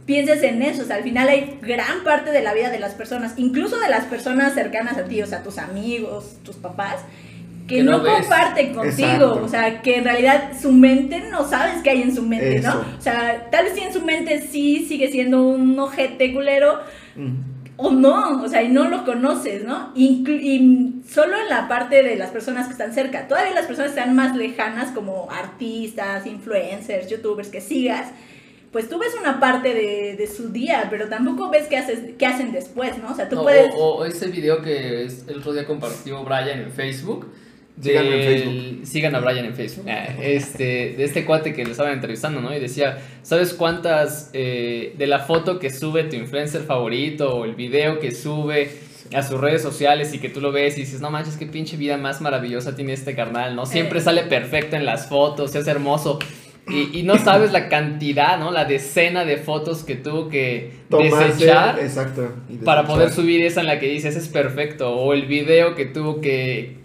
Pienses 0.04 0.42
en 0.42 0.60
eso, 0.62 0.82
o 0.82 0.84
sea, 0.84 0.96
al 0.96 1.04
final 1.04 1.28
hay 1.28 1.56
gran 1.62 2.02
parte 2.02 2.32
de 2.32 2.42
la 2.42 2.52
vida 2.52 2.70
de 2.70 2.80
las 2.80 2.94
personas, 2.94 3.34
incluso 3.36 3.78
de 3.78 3.88
las 3.88 4.06
personas 4.06 4.52
cercanas 4.54 4.98
a 4.98 5.04
ti, 5.04 5.22
o 5.22 5.26
sea, 5.26 5.44
tus 5.44 5.58
amigos, 5.58 6.38
tus 6.42 6.56
papás, 6.56 7.04
que, 7.70 7.82
no, 7.82 8.02
comparten 8.04 8.74
contigo, 8.74 9.40
o 9.42 9.48
sea, 9.48 9.80
que 9.80 9.96
en 9.96 10.04
realidad 10.04 10.52
su 10.60 10.72
mente 10.72 11.20
no 11.30 11.48
sabes 11.48 11.82
qué 11.82 11.90
hay 11.90 12.02
en 12.02 12.14
su 12.14 12.22
mente, 12.22 12.60
¿no? 12.60 12.80
O 12.98 13.00
sea, 13.00 13.48
tal 13.50 13.64
vez 13.64 13.74
si 13.74 13.80
en 13.80 13.92
su 13.92 14.02
mente 14.02 14.42
sí 14.42 14.84
sigue 14.88 15.10
siendo 15.10 15.42
un 15.42 15.78
ojete 15.78 16.32
culero, 16.34 16.80
o 17.76 17.90
no, 17.90 18.42
o 18.42 18.48
sea, 18.48 18.62
y 18.62 18.68
no 18.68 18.88
lo 18.88 19.04
conoces, 19.04 19.64
¿no? 19.64 19.92
y 19.94 21.00
solo 21.08 21.38
en 21.40 21.48
la 21.48 21.68
parte 21.68 22.02
de 22.02 22.16
las 22.16 22.30
personas 22.30 22.66
que 22.66 22.72
están 22.72 22.92
cerca, 22.92 23.26
todavía 23.28 23.54
las 23.54 23.66
personas 23.66 23.92
que 23.92 24.00
están 24.00 24.14
más 24.14 24.36
lejanas, 24.36 24.92
como 24.92 25.28
artistas, 25.30 26.26
influencers, 26.26 27.08
youtubers 27.08 27.48
que 27.48 27.60
sigas, 27.60 28.08
pues 28.72 28.88
tú 28.88 28.98
ves 28.98 29.14
una 29.20 29.40
parte 29.40 29.74
de, 29.74 30.26
su 30.28 30.50
día, 30.50 30.86
pero 30.90 31.08
tampoco 31.08 31.50
ves 31.50 31.66
qué, 31.66 31.76
haces, 31.76 32.14
qué 32.16 32.26
hacen 32.26 32.52
después, 32.52 32.98
¿no? 32.98 33.10
O 33.10 33.14
sea, 33.14 33.28
tú 33.28 33.42
puedes... 33.42 33.72
O, 33.76 34.04
ese 34.04 34.28
video 34.28 34.62
que 34.62 35.06
el 35.06 35.38
otro 35.38 35.52
día 35.52 35.66
compartió 35.66 36.22
Brian 36.24 36.60
en 36.60 36.70
Facebook, 36.70 37.26
Sigan 37.80 39.14
a 39.14 39.20
Brian 39.20 39.46
en 39.46 39.54
Facebook. 39.54 39.86
Ah, 39.88 40.08
este, 40.20 40.94
de 40.96 41.04
este 41.04 41.24
cuate 41.24 41.54
que 41.54 41.64
lo 41.64 41.70
estaban 41.70 41.92
entrevistando, 41.92 42.40
¿no? 42.40 42.54
Y 42.54 42.60
decía, 42.60 42.98
¿sabes 43.22 43.54
cuántas 43.54 44.30
eh, 44.32 44.94
de 44.98 45.06
la 45.06 45.20
foto 45.20 45.58
que 45.58 45.70
sube 45.70 46.04
tu 46.04 46.16
influencer 46.16 46.62
favorito 46.62 47.36
o 47.36 47.44
el 47.44 47.54
video 47.54 47.98
que 47.98 48.12
sube 48.12 48.70
a 49.14 49.22
sus 49.22 49.40
redes 49.40 49.62
sociales 49.62 50.14
y 50.14 50.18
que 50.18 50.28
tú 50.28 50.40
lo 50.40 50.52
ves 50.52 50.76
y 50.76 50.82
dices, 50.82 51.00
no 51.00 51.10
manches, 51.10 51.36
qué 51.36 51.46
pinche 51.46 51.76
vida 51.76 51.96
más 51.96 52.20
maravillosa 52.20 52.76
tiene 52.76 52.92
este 52.92 53.14
carnal, 53.14 53.56
¿no? 53.56 53.66
Siempre 53.66 53.98
eh. 53.98 54.02
sale 54.02 54.22
perfecto 54.24 54.76
en 54.76 54.84
las 54.84 55.08
fotos, 55.08 55.54
es 55.54 55.66
hermoso. 55.66 56.18
Y, 56.68 57.02
no 57.02 57.18
sabes 57.18 57.50
la 57.50 57.68
cantidad, 57.68 58.38
¿no? 58.38 58.52
La 58.52 58.64
decena 58.64 59.24
de 59.24 59.38
fotos 59.38 59.82
que 59.82 59.96
tuvo 59.96 60.28
que 60.28 60.70
desechar 60.88 61.80
exacto, 61.80 62.32
para 62.64 62.86
poder 62.86 63.10
subir 63.10 63.44
esa 63.44 63.60
en 63.60 63.66
la 63.66 63.80
que 63.80 63.88
dices 63.88 64.14
es 64.14 64.28
perfecto. 64.28 64.94
O 64.94 65.12
el 65.12 65.26
video 65.26 65.74
que 65.74 65.86
tuvo 65.86 66.20
que, 66.20 66.76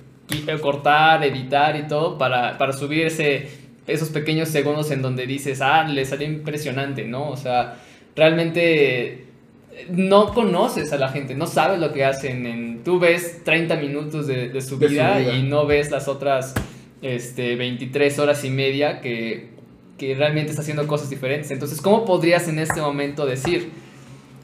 cortar, 0.62 1.24
editar 1.24 1.76
y 1.76 1.88
todo 1.88 2.18
para, 2.18 2.58
para 2.58 2.74
subir 2.74 3.08
ese, 3.08 3.48
esos 3.88 4.10
pequeños 4.10 4.50
segundos 4.50 4.92
en 4.92 5.02
donde 5.02 5.28
dices, 5.28 5.62
ah, 5.62 5.84
le 5.84 6.06
salió 6.06 6.28
impresionante, 6.28 7.06
¿no? 7.06 7.30
O 7.30 7.38
sea, 7.38 7.78
realmente 8.16 9.26
no 9.90 10.34
conoces 10.34 10.92
a 10.94 10.98
la 10.98 11.10
gente, 11.10 11.36
no 11.36 11.48
sabes 11.48 11.80
lo 11.80 11.92
que 11.94 12.06
hacen. 12.06 12.46
En, 12.46 12.84
tú 12.84 13.00
ves 13.00 13.44
30 13.44 13.76
minutos 13.78 14.28
de, 14.28 14.62
su, 14.62 14.78
vida 14.78 15.22
y 15.22 15.44
no 15.44 15.66
ves 15.66 15.92
las 15.92 16.08
otras 16.08 16.54
este, 17.02 17.56
23 17.56 18.20
horas 18.20 18.44
y 18.44 18.50
media 18.50 19.02
que, 19.02 19.50
que 19.98 20.16
realmente 20.16 20.52
está 20.52 20.62
haciendo 20.62 20.88
cosas 20.88 21.10
diferentes. 21.10 21.52
Entonces, 21.52 21.82
¿cómo 21.82 22.06
podrías 22.06 22.48
en 22.48 22.60
este 22.60 22.82
momento 22.82 23.26
decir, 23.26 23.72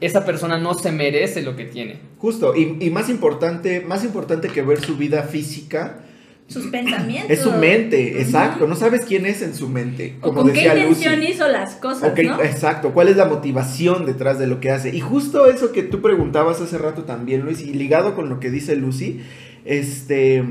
esa 0.02 0.24
persona 0.24 0.58
no 0.58 0.74
se 0.74 0.92
merece 0.92 1.42
lo 1.42 1.56
que 1.56 1.64
tiene. 1.64 1.96
Justo, 2.18 2.54
y, 2.56 2.90
más 2.90 3.08
importante, 3.08 3.80
más 3.80 4.04
importante 4.04 4.48
que 4.48 4.62
ver 4.62 4.80
su 4.80 4.96
vida 4.96 5.22
física. 5.22 6.00
Sus 6.48 6.66
pensamientos. 6.66 7.30
Es 7.30 7.40
su 7.40 7.52
mente, 7.52 8.20
exacto. 8.20 8.66
No 8.66 8.74
sabes 8.74 9.04
quién 9.06 9.24
es 9.24 9.40
en 9.42 9.54
su 9.54 9.68
mente. 9.68 10.16
Como 10.20 10.40
o 10.40 10.42
con 10.42 10.52
qué 10.52 10.66
intención 10.66 11.22
hizo 11.22 11.48
las 11.48 11.76
cosas, 11.76 12.12
¿no? 12.22 12.42
Exacto. 12.42 12.92
¿Cuál 12.92 13.08
es 13.08 13.16
la 13.16 13.26
motivación 13.26 14.04
detrás 14.04 14.38
de 14.38 14.48
lo 14.48 14.60
que 14.60 14.70
hace? 14.70 14.94
Y 14.94 15.00
justo 15.00 15.46
eso 15.46 15.72
que 15.72 15.82
tú 15.82 16.02
preguntabas 16.02 16.60
hace 16.60 16.76
rato 16.78 17.04
también, 17.04 17.42
Luis, 17.42 17.62
y 17.62 17.72
ligado 17.72 18.14
con 18.14 18.28
lo 18.28 18.40
que 18.40 18.50
dice 18.50 18.76
Lucy, 18.76 19.20
este 19.64 20.44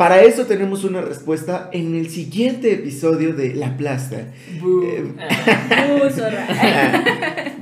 para 0.00 0.22
eso 0.22 0.46
tenemos 0.46 0.82
una 0.84 1.02
respuesta 1.02 1.68
en 1.74 1.94
el 1.94 2.08
siguiente 2.08 2.72
episodio 2.72 3.34
de 3.34 3.54
La 3.54 3.76
Plasta. 3.76 4.16
Eh, 4.16 4.56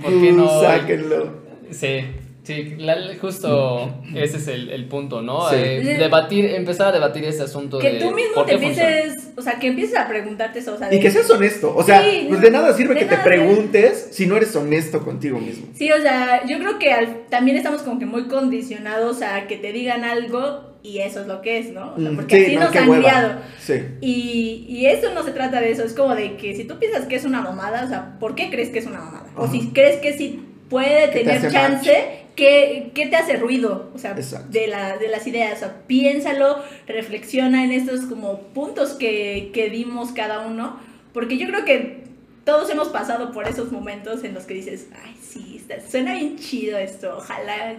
¿Por 0.04 0.20
qué 0.20 0.30
no? 0.30 0.60
Sáquenlo. 0.60 1.32
Sí. 1.72 2.04
Sí, 2.48 2.78
justo 3.20 3.94
ese 4.14 4.38
es 4.38 4.48
el, 4.48 4.86
punto, 4.86 5.20
¿no? 5.20 5.52
Eh, 5.52 5.98
debatir, 5.98 6.46
empezar 6.46 6.88
a 6.88 6.92
debatir 6.92 7.22
ese 7.24 7.42
asunto. 7.42 7.78
Que 7.78 7.98
tú 8.00 8.10
mismo 8.10 8.42
te 8.46 8.54
empieces, 8.54 9.32
o 9.36 9.42
sea, 9.42 9.58
que 9.58 9.66
empieces 9.66 9.94
a 9.98 10.08
preguntarte 10.08 10.60
eso. 10.60 10.72
O 10.72 10.78
sea, 10.78 10.92
Y 10.92 10.98
que 10.98 11.10
seas 11.10 11.28
honesto. 11.28 11.76
O 11.76 11.82
sea, 11.82 12.02
pues 12.26 12.40
de 12.40 12.50
nada 12.50 12.72
sirve 12.72 12.96
que 12.96 13.04
te 13.04 13.18
preguntes 13.18 14.08
si 14.12 14.24
no 14.24 14.38
eres 14.38 14.56
honesto 14.56 15.04
contigo 15.04 15.38
mismo. 15.38 15.66
Sí, 15.74 15.92
o 15.92 16.00
sea, 16.00 16.46
yo 16.46 16.58
creo 16.58 16.78
que 16.78 16.90
también 17.28 17.58
estamos 17.58 17.82
como 17.82 17.98
que 17.98 18.06
muy 18.06 18.28
condicionados 18.28 19.20
a 19.20 19.46
que 19.46 19.58
te 19.58 19.70
digan 19.72 20.04
algo 20.04 20.78
y 20.82 21.00
eso 21.00 21.20
es 21.20 21.26
lo 21.26 21.42
que 21.42 21.58
es, 21.58 21.70
¿no? 21.70 21.92
O 21.96 22.00
sea, 22.00 22.10
mm, 22.12 22.16
porque 22.16 22.46
así 22.46 22.56
nos 22.56 22.74
han 22.74 22.90
criado. 22.90 23.32
Sí. 23.58 23.74
Y, 24.00 24.64
y 24.70 24.86
eso 24.86 25.12
no 25.12 25.22
se 25.22 25.32
trata 25.32 25.60
de 25.60 25.70
eso, 25.70 25.84
es 25.84 25.92
como 25.92 26.14
de 26.14 26.38
que 26.38 26.56
si 26.56 26.64
tú 26.64 26.78
piensas 26.78 27.04
que 27.04 27.16
es 27.16 27.26
una 27.26 27.42
mamada, 27.42 27.84
o 27.84 27.88
sea, 27.88 28.18
¿por 28.18 28.34
qué 28.34 28.48
crees 28.48 28.70
que 28.70 28.78
es 28.78 28.86
una 28.86 29.00
mamada? 29.00 29.26
O 29.36 29.48
si 29.48 29.68
crees 29.68 30.00
que 30.00 30.16
sí 30.16 30.46
puede 30.68 31.08
tener 31.08 31.50
chance, 31.50 32.27
¿qué, 32.38 32.92
¿qué, 32.94 33.06
te 33.06 33.16
hace 33.16 33.36
ruido? 33.36 33.90
O 33.94 33.98
sea, 33.98 34.14
de, 34.14 34.66
la, 34.68 34.96
de, 34.96 35.08
las 35.08 35.26
ideas. 35.26 35.56
O 35.56 35.58
sea, 35.58 35.82
piénsalo, 35.86 36.62
reflexiona 36.86 37.64
en 37.64 37.72
estos 37.72 38.02
como 38.02 38.42
puntos 38.54 38.92
que, 38.92 39.50
que 39.52 39.68
dimos 39.68 40.12
cada 40.12 40.46
uno, 40.46 40.78
porque 41.12 41.36
yo 41.36 41.48
creo 41.48 41.64
que 41.64 42.04
todos 42.44 42.70
hemos 42.70 42.88
pasado 42.88 43.32
por 43.32 43.46
esos 43.48 43.72
momentos 43.72 44.22
en 44.24 44.34
los 44.34 44.44
que 44.44 44.54
dices, 44.54 44.86
ay, 45.04 45.14
sí, 45.20 45.60
suena 45.90 46.14
bien 46.14 46.38
chido 46.38 46.78
esto, 46.78 47.14
ojalá, 47.18 47.76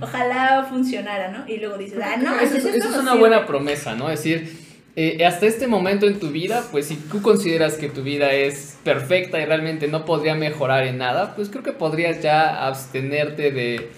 ojalá 0.00 0.66
funcionara, 0.68 1.30
¿no? 1.30 1.44
Y 1.46 1.58
luego 1.58 1.76
dices, 1.78 1.98
ah, 2.02 2.16
no, 2.16 2.40
eso, 2.40 2.56
es 2.56 2.96
una 2.96 3.14
buena 3.14 3.46
promesa, 3.46 3.94
¿no? 3.94 4.10
Es 4.10 4.24
decir, 4.24 4.69
eh, 4.96 5.24
hasta 5.24 5.46
este 5.46 5.66
momento 5.66 6.06
en 6.06 6.18
tu 6.18 6.30
vida, 6.30 6.64
pues 6.72 6.86
si 6.86 6.96
tú 6.96 7.22
consideras 7.22 7.74
que 7.74 7.88
tu 7.88 8.02
vida 8.02 8.32
es 8.32 8.76
perfecta 8.82 9.40
y 9.40 9.44
realmente 9.44 9.88
no 9.88 10.04
podría 10.04 10.34
mejorar 10.34 10.86
en 10.86 10.98
nada, 10.98 11.34
pues 11.36 11.48
creo 11.48 11.62
que 11.62 11.72
podrías 11.72 12.22
ya 12.22 12.66
abstenerte 12.66 13.52
de, 13.52 13.90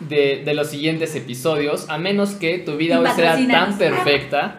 de, 0.00 0.54
los 0.54 0.68
siguientes 0.68 1.14
episodios, 1.14 1.88
a 1.90 1.98
menos 1.98 2.30
que 2.30 2.58
tu 2.58 2.76
vida 2.76 3.00
hoy 3.00 3.08
sea 3.14 3.38
tan 3.48 3.76
perfecta 3.76 4.58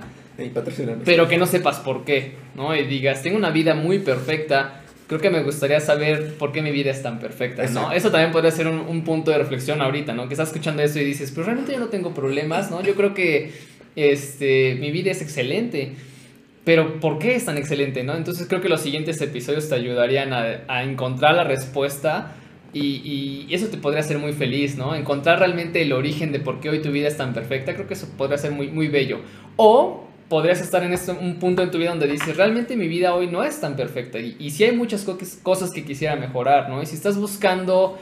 pero 1.05 1.27
que 1.27 1.37
no 1.37 1.45
sepas 1.45 1.79
por 1.79 2.03
qué, 2.03 2.33
¿no? 2.55 2.75
Y 2.75 2.83
digas, 2.83 3.21
tengo 3.21 3.37
una 3.37 3.49
vida 3.49 3.75
muy 3.75 3.99
perfecta, 3.99 4.81
creo 5.07 5.19
que 5.19 5.29
me 5.29 5.43
gustaría 5.43 5.79
saber 5.79 6.35
por 6.37 6.51
qué 6.51 6.61
mi 6.61 6.71
vida 6.71 6.91
es 6.91 7.03
tan 7.03 7.19
perfecta, 7.19 7.65
¿no? 7.67 7.91
Eso 7.91 8.11
también 8.11 8.31
podría 8.31 8.51
ser 8.51 8.67
un, 8.67 8.79
un 8.79 9.03
punto 9.03 9.31
de 9.31 9.37
reflexión 9.37 9.81
ahorita, 9.81 10.13
¿no? 10.13 10.27
Que 10.27 10.33
estás 10.33 10.49
escuchando 10.49 10.81
eso 10.81 10.99
y 10.99 11.03
dices, 11.03 11.31
pero 11.31 11.45
realmente 11.45 11.73
yo 11.73 11.79
no 11.79 11.87
tengo 11.87 12.13
problemas, 12.13 12.71
¿no? 12.71 12.81
Yo 12.81 12.95
creo 12.95 13.13
que 13.13 13.51
este, 13.95 14.75
mi 14.75 14.91
vida 14.91 15.11
es 15.11 15.21
excelente. 15.21 15.93
Pero 16.63 16.99
¿por 16.99 17.17
qué 17.17 17.35
es 17.35 17.45
tan 17.45 17.57
excelente, 17.57 18.03
no? 18.03 18.15
Entonces 18.15 18.47
creo 18.47 18.61
que 18.61 18.69
los 18.69 18.81
siguientes 18.81 19.19
episodios 19.21 19.67
te 19.67 19.75
ayudarían 19.75 20.31
a, 20.33 20.83
encontrar 20.83 21.35
la 21.35 21.43
respuesta 21.43 22.35
y, 22.71 23.47
y 23.49 23.53
eso 23.53 23.67
te 23.67 23.77
podría 23.77 24.01
hacer 24.01 24.19
muy 24.19 24.33
feliz, 24.33 24.77
¿no? 24.77 24.93
Encontrar 24.93 25.39
realmente 25.39 25.81
el 25.81 25.91
origen 25.91 26.31
de 26.31 26.39
por 26.39 26.59
qué 26.59 26.69
hoy 26.69 26.81
tu 26.81 26.91
vida 26.91 27.07
es 27.07 27.17
tan 27.17 27.33
perfecta, 27.33 27.73
creo 27.73 27.87
que 27.87 27.95
eso 27.95 28.07
podría 28.15 28.37
ser 28.37 28.51
muy, 28.51 28.67
muy 28.67 28.89
bello. 28.89 29.21
O 29.55 30.07
podrías 30.29 30.61
estar 30.61 30.83
en 30.83 30.93
este, 30.93 31.11
un 31.11 31.39
punto 31.39 31.61
en 31.63 31.71
tu 31.71 31.77
vida 31.77 31.89
donde 31.89 32.07
dices, 32.07 32.37
realmente 32.37 32.77
mi 32.77 32.87
vida 32.87 33.13
hoy 33.15 33.27
no 33.27 33.43
es 33.43 33.59
tan 33.59 33.75
perfecta 33.75 34.19
y, 34.19 34.37
y 34.39 34.51
sí 34.51 34.63
hay 34.63 34.73
muchas 34.73 35.03
co- 35.03 35.17
cosas 35.43 35.71
que 35.71 35.83
quisiera 35.83 36.15
mejorar, 36.15 36.69
¿no? 36.69 36.81
Y 36.81 36.85
si 36.85 36.95
estás 36.95 37.17
buscando 37.17 37.97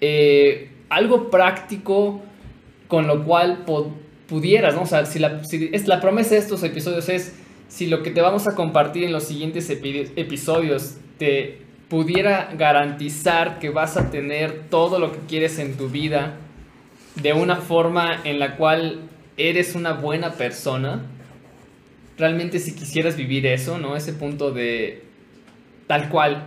eh, 0.00 0.70
algo 0.88 1.28
práctico 1.28 2.22
con 2.88 3.06
lo 3.06 3.24
cual 3.24 3.64
pudieras, 4.28 4.74
¿no? 4.74 4.82
O 4.82 4.86
sea, 4.86 5.06
si 5.06 5.18
la, 5.18 5.44
si 5.44 5.70
es, 5.72 5.86
la 5.86 6.00
promesa 6.00 6.30
de 6.30 6.38
estos 6.38 6.62
episodios 6.62 7.08
es, 7.08 7.34
si 7.68 7.86
lo 7.86 8.02
que 8.02 8.10
te 8.10 8.20
vamos 8.20 8.46
a 8.48 8.54
compartir 8.54 9.04
en 9.04 9.12
los 9.12 9.24
siguientes 9.24 9.70
epi- 9.70 10.10
episodios 10.16 10.96
te 11.18 11.62
pudiera 11.88 12.50
garantizar 12.56 13.58
que 13.58 13.70
vas 13.70 13.96
a 13.96 14.10
tener 14.10 14.68
todo 14.68 14.98
lo 14.98 15.12
que 15.12 15.18
quieres 15.28 15.58
en 15.58 15.76
tu 15.76 15.88
vida 15.88 16.34
de 17.14 17.32
una 17.32 17.56
forma 17.56 18.20
en 18.24 18.38
la 18.38 18.56
cual 18.56 19.02
eres 19.36 19.74
una 19.74 19.92
buena 19.92 20.32
persona, 20.32 21.06
realmente 22.18 22.58
si 22.58 22.74
quisieras 22.74 23.16
vivir 23.16 23.46
eso, 23.46 23.78
¿no? 23.78 23.96
Ese 23.96 24.12
punto 24.12 24.50
de 24.50 25.04
tal 25.86 26.08
cual, 26.08 26.44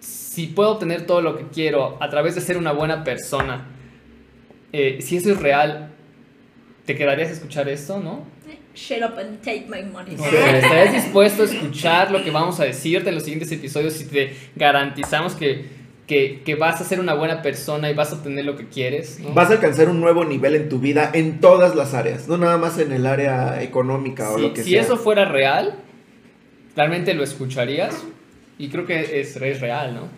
si 0.00 0.48
puedo 0.48 0.72
obtener 0.72 1.06
todo 1.06 1.22
lo 1.22 1.36
que 1.36 1.46
quiero 1.52 1.96
a 2.02 2.10
través 2.10 2.34
de 2.34 2.40
ser 2.40 2.58
una 2.58 2.72
buena 2.72 3.02
persona, 3.02 3.66
eh, 4.72 4.98
si 5.00 5.16
eso 5.16 5.32
es 5.32 5.40
real, 5.40 5.92
¿te 6.86 6.94
quedarías 6.94 7.28
a 7.28 7.32
escuchar 7.32 7.68
esto, 7.68 8.00
no? 8.00 8.24
Shut 8.74 8.98
up 9.02 9.18
and 9.18 9.40
take 9.42 9.66
my 9.68 9.82
money. 9.82 10.14
¿Estarías 10.14 10.92
dispuesto 10.92 11.42
a 11.42 11.46
escuchar 11.46 12.10
lo 12.10 12.22
que 12.22 12.30
vamos 12.30 12.60
a 12.60 12.64
decirte 12.64 13.08
en 13.08 13.14
los 13.14 13.24
siguientes 13.24 13.50
episodios 13.50 13.94
si 13.94 14.04
te 14.04 14.34
garantizamos 14.54 15.34
que, 15.34 15.64
que, 16.06 16.42
que 16.44 16.54
vas 16.56 16.80
a 16.80 16.84
ser 16.84 17.00
una 17.00 17.14
buena 17.14 17.40
persona 17.42 17.90
y 17.90 17.94
vas 17.94 18.12
a 18.12 18.16
obtener 18.16 18.44
lo 18.44 18.54
que 18.56 18.68
quieres? 18.68 19.18
¿no? 19.18 19.32
Vas 19.32 19.50
a 19.50 19.54
alcanzar 19.54 19.88
un 19.88 20.00
nuevo 20.00 20.24
nivel 20.24 20.54
en 20.54 20.68
tu 20.68 20.78
vida 20.78 21.10
en 21.14 21.40
todas 21.40 21.74
las 21.74 21.94
áreas, 21.94 22.28
no 22.28 22.36
nada 22.36 22.58
más 22.58 22.78
en 22.78 22.92
el 22.92 23.06
área 23.06 23.62
económica 23.62 24.30
o 24.30 24.36
Si, 24.36 24.42
lo 24.42 24.52
que 24.52 24.62
si 24.62 24.70
sea. 24.72 24.82
eso 24.82 24.96
fuera 24.98 25.24
real, 25.24 25.76
realmente 26.76 27.14
lo 27.14 27.24
escucharías 27.24 28.04
y 28.58 28.68
creo 28.68 28.84
que 28.84 29.20
es, 29.20 29.36
es 29.36 29.60
real, 29.60 29.94
¿no? 29.94 30.08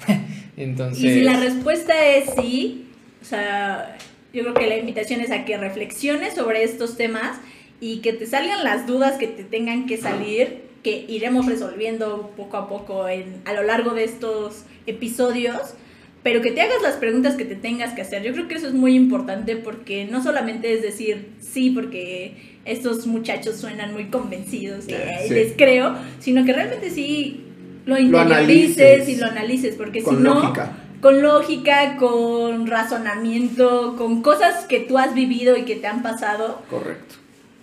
Entonces... 0.57 1.04
Y 1.04 1.14
si 1.14 1.20
la 1.22 1.38
respuesta 1.38 2.07
es 2.07 2.31
sí, 2.40 2.90
o 3.22 3.24
sea, 3.24 3.96
yo 4.33 4.43
creo 4.43 4.55
que 4.55 4.67
la 4.67 4.77
invitación 4.77 5.21
es 5.21 5.31
a 5.31 5.45
que 5.45 5.57
reflexiones 5.57 6.35
sobre 6.35 6.62
estos 6.64 6.97
temas 6.97 7.38
y 7.81 7.99
que 7.99 8.12
te 8.12 8.27
salgan 8.27 8.64
las 8.64 8.87
dudas 8.87 9.17
que 9.19 9.27
te 9.29 9.45
tengan 9.45 9.87
que 9.87 9.97
salir, 9.97 10.62
que 10.83 11.05
iremos 11.09 11.47
resolviendo 11.47 12.33
poco 12.37 12.57
a 12.57 12.69
poco 12.69 13.09
en, 13.09 13.41
a 13.45 13.53
lo 13.53 13.62
largo 13.62 13.95
de 13.95 14.05
estos 14.05 14.64
episodios, 14.87 15.75
pero 16.23 16.43
que 16.43 16.51
te 16.51 16.61
hagas 16.61 16.83
las 16.83 16.97
preguntas 16.97 17.37
que 17.37 17.45
te 17.45 17.55
tengas 17.55 17.95
que 17.95 18.03
hacer. 18.03 18.23
Yo 18.23 18.33
creo 18.33 18.49
que 18.49 18.55
eso 18.57 18.67
es 18.67 18.75
muy 18.75 18.95
importante 18.95 19.57
porque 19.57 20.05
no 20.05 20.23
solamente 20.23 20.73
es 20.75 20.83
decir 20.83 21.29
sí, 21.41 21.71
porque 21.71 22.59
estos 22.64 23.07
muchachos 23.07 23.57
suenan 23.57 23.93
muy 23.95 24.07
convencidos 24.07 24.88
y 24.88 24.93
Eh, 24.93 25.19
sí. 25.27 25.35
les 25.35 25.53
creo, 25.57 25.95
sino 26.19 26.45
que 26.45 26.53
realmente 26.53 26.91
sí 26.91 27.45
lo 27.87 27.99
interiorices 27.99 29.09
y 29.09 29.17
lo 29.17 29.27
analices, 29.27 29.77
porque 29.77 30.03
Con 30.03 30.17
si 30.17 30.23
no 30.23 30.35
lógica. 30.35 30.73
Con 31.01 31.23
lógica, 31.23 31.97
con 31.97 32.67
razonamiento, 32.67 33.95
con 33.97 34.23
cosas 34.23 34.65
que 34.67 34.81
tú 34.81 34.99
has 34.99 35.15
vivido 35.15 35.57
y 35.57 35.63
que 35.65 35.77
te 35.77 35.87
han 35.87 36.03
pasado, 36.03 36.63
Correcto. 36.71 37.15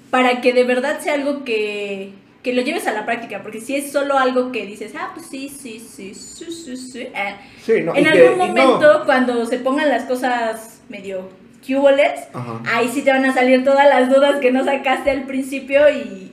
para 0.10 0.42
que 0.42 0.54
de 0.54 0.64
verdad 0.64 1.00
sea 1.02 1.14
algo 1.16 1.44
que, 1.44 2.12
que 2.44 2.54
lo 2.54 2.62
lleves 2.62 2.88
a 2.88 2.94
la 2.94 3.06
práctica, 3.06 3.42
porque 3.42 3.60
si 3.62 3.76
es 3.76 3.92
solo 3.92 4.18
algo 4.18 4.52
que 4.52 4.66
dices, 4.66 4.94
ah, 4.98 5.12
pues 5.14 5.28
sí, 5.28 5.50
sí, 5.50 5.80
sí, 5.80 6.14
sí, 6.14 6.46
sí, 6.52 6.78
sí, 6.78 7.00
eh, 7.02 7.36
Sí, 7.64 7.82
no, 7.84 7.96
en 7.96 8.04
que- 8.04 8.10
algún 8.10 8.38
no. 8.38 8.48
momento 8.48 9.02
cuando 9.06 9.46
se 9.46 9.58
pongan 9.60 9.90
las 9.90 10.04
cosas 10.04 10.82
medio 10.90 11.30
cuboles, 11.66 12.22
Ajá. 12.34 12.62
ahí 12.76 12.88
sí 12.94 13.02
te 13.02 13.10
van 13.12 13.26
a 13.26 13.34
salir 13.34 13.64
todas 13.64 13.88
las 13.90 14.08
dudas 14.10 14.40
que 14.40 14.52
no 14.52 14.64
sacaste 14.64 15.10
al 15.10 15.24
principio 15.24 15.90
y, 15.90 16.25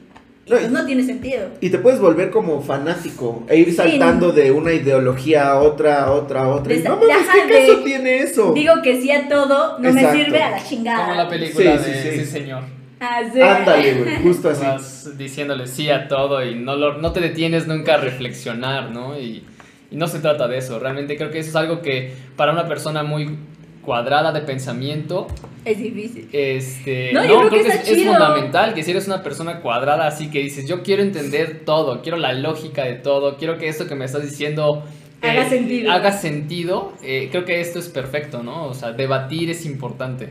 y 0.45 0.51
No, 0.51 0.57
pues 0.59 0.71
no 0.73 0.85
tiene 0.87 1.05
sentido. 1.05 1.49
Y 1.61 1.71
te 1.71 1.79
puedes 1.79 2.01
volver 2.01 2.31
como 2.31 2.61
fanático 2.63 3.45
e 3.49 3.59
ir 3.59 3.67
Sí, 3.71 3.73
saltando 3.75 4.33
de 4.33 4.51
una 4.51 4.73
ideología 4.73 5.49
a 5.51 5.59
otra, 5.61 6.03
a 6.05 6.11
otra, 6.13 6.43
a 6.43 6.49
otra. 6.49 6.75
Y 6.75 6.79
De- 6.79 6.89
no 6.89 6.97
mames, 6.97 7.17
¿qué 7.33 7.47
de- 7.55 7.67
caso 7.69 7.79
tiene 7.85 8.19
eso? 8.19 8.53
Digo 8.53 8.75
que 8.83 9.01
sí 9.01 9.11
a 9.13 9.29
todo, 9.29 9.79
no 9.79 9.89
Exacto. 9.89 10.17
me 10.19 10.25
sirve 10.25 10.43
a 10.43 10.51
la 10.51 10.65
chingada. 10.65 11.05
Como 11.07 11.15
la 11.17 11.29
película 11.29 11.79
Sí, 11.79 11.85
sí, 11.85 11.91
de 11.91 12.03
sí. 12.13 12.19
Sí, 12.21 12.25
señor. 12.27 12.63
Así. 12.99 13.41
Ándale, 13.41 13.95
güey, 13.95 14.23
justo 14.23 14.51
así. 14.51 14.65
Vas 14.65 15.19
diciéndole 15.19 15.67
sí 15.67 15.91
a 15.91 16.07
todo 16.09 16.45
y 16.45 16.55
no, 16.57 16.77
lo- 16.77 16.99
no 16.99 17.13
te 17.13 17.21
detienes 17.21 17.67
nunca 17.67 17.95
a 17.95 17.99
reflexionar, 17.99 18.91
¿no? 18.91 19.19
Y, 19.19 19.45
y 19.91 19.97
no 19.97 20.07
se 20.09 20.19
trata 20.21 20.49
de 20.49 20.59
eso. 20.59 20.79
Realmente 20.79 21.17
creo 21.17 21.31
que 21.31 21.39
eso 21.41 21.51
es 21.51 21.57
algo 21.57 21.83
que 21.83 22.15
para 22.37 22.53
una 22.53 22.67
persona 22.69 23.03
muy 23.03 23.37
cuadrada 23.85 24.33
de 24.33 24.41
pensamiento, 24.43 25.27
Es 25.65 25.79
difícil. 25.79 26.29
este, 26.33 27.13
No, 27.13 27.23
creo 27.23 27.49
creo 27.49 27.63
que 27.65 27.69
es, 27.69 28.05
fundamental 28.05 28.75
que 28.75 28.83
si 28.83 28.93
eres 28.93 29.07
una 29.07 29.23
persona 29.23 29.61
cuadrada 29.61 30.07
así 30.07 30.31
que 30.31 30.39
dices, 30.41 30.69
yo 30.69 30.83
quiero 30.83 31.03
entender 31.03 31.63
todo, 31.65 32.01
quiero 32.03 32.17
la 32.19 32.33
lógica 32.33 32.85
de 32.85 32.95
todo, 32.95 33.37
quiero 33.37 33.59
que 33.59 33.69
esto 33.69 33.87
que 33.89 33.95
me 33.95 34.05
estás 34.05 34.23
diciendo 34.23 34.85
eh, 35.21 35.31
Haga 35.31 35.49
sentido. 35.49 35.93
haga 35.93 36.13
sentido, 36.13 36.93
eh, 37.03 37.29
creo 37.31 37.45
que 37.45 37.61
esto 37.61 37.79
es 37.79 37.89
perfecto, 37.89 38.43
¿no? 38.43 38.67
O 38.67 38.75
sea, 38.75 38.93
debatir 38.93 39.51
es 39.51 39.65
importante. 39.67 40.31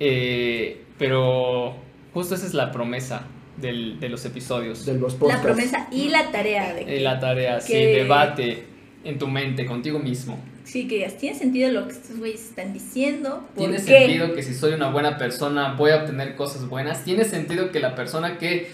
Eh, 0.00 0.82
pero 0.98 1.74
justo 2.12 2.34
esa 2.34 2.46
es 2.46 2.54
la 2.54 2.70
promesa 2.72 3.26
del- 3.56 4.00
de 4.00 4.08
los 4.08 4.24
episodios. 4.24 4.84
De 4.86 4.94
los 4.94 5.14
La 5.14 5.18
podcasts. 5.20 5.44
promesa 5.44 5.88
y 5.92 6.08
la 6.08 6.30
tarea 6.32 6.72
de 6.74 6.84
que, 6.84 7.00
la 7.00 7.18
tarea, 7.20 7.60
sí, 7.60 7.74
debate 7.74 8.64
en 9.04 9.18
tu 9.18 9.26
mente, 9.28 9.66
contigo 9.66 9.98
mismo. 9.98 10.38
sí, 10.64 10.88
que 10.88 10.96
digas, 10.96 11.16
tiene 11.18 11.38
sentido 11.38 11.70
lo 11.70 11.86
que 11.86 11.92
estos 11.92 12.18
güeyes 12.18 12.40
están 12.42 12.72
diciendo. 12.72 13.44
¿Por 13.54 13.58
¿Tiene 13.64 13.76
qué? 13.76 13.82
sentido 13.82 14.32
que 14.34 14.42
si 14.42 14.54
soy 14.54 14.72
una 14.72 14.90
buena 14.90 15.18
persona 15.18 15.74
voy 15.74 15.90
a 15.90 15.96
obtener 15.98 16.34
cosas 16.36 16.68
buenas? 16.68 17.04
¿Tiene 17.04 17.24
sentido 17.24 17.70
que 17.70 17.80
la 17.80 17.94
persona 17.94 18.38
que 18.38 18.70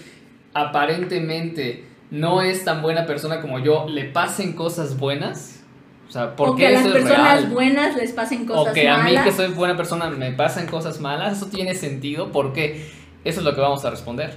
aparentemente 0.53 1.83
no 2.11 2.41
es 2.41 2.63
tan 2.65 2.81
buena 2.81 3.05
persona 3.05 3.41
como 3.41 3.59
yo 3.59 3.87
le 3.87 4.05
pasen 4.05 4.53
cosas 4.53 4.97
buenas? 4.97 5.59
O 6.07 6.11
sea, 6.11 6.35
¿por 6.35 6.49
o 6.49 6.55
qué 6.55 6.63
que 6.63 6.67
a 6.67 6.71
las 6.71 6.87
personas 6.87 7.41
real? 7.41 7.53
buenas 7.53 7.95
les 7.95 8.11
pasen 8.11 8.45
cosas 8.45 8.71
o 8.71 8.73
que 8.73 8.89
a 8.89 8.97
mí 8.97 9.03
malas. 9.03 9.23
que 9.25 9.31
soy 9.31 9.53
buena 9.53 9.77
persona 9.77 10.09
me 10.09 10.31
pasan 10.33 10.67
cosas 10.67 10.99
malas, 10.99 11.37
¿eso 11.37 11.47
tiene 11.47 11.73
sentido? 11.75 12.31
¿Por 12.31 12.51
qué? 12.53 12.85
Eso 13.23 13.39
es 13.39 13.45
lo 13.45 13.55
que 13.55 13.61
vamos 13.61 13.85
a 13.85 13.89
responder. 13.91 14.35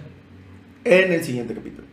en 0.85 1.13
el 1.13 1.25
siguiente 1.25 1.55
capítulo. 1.55 1.87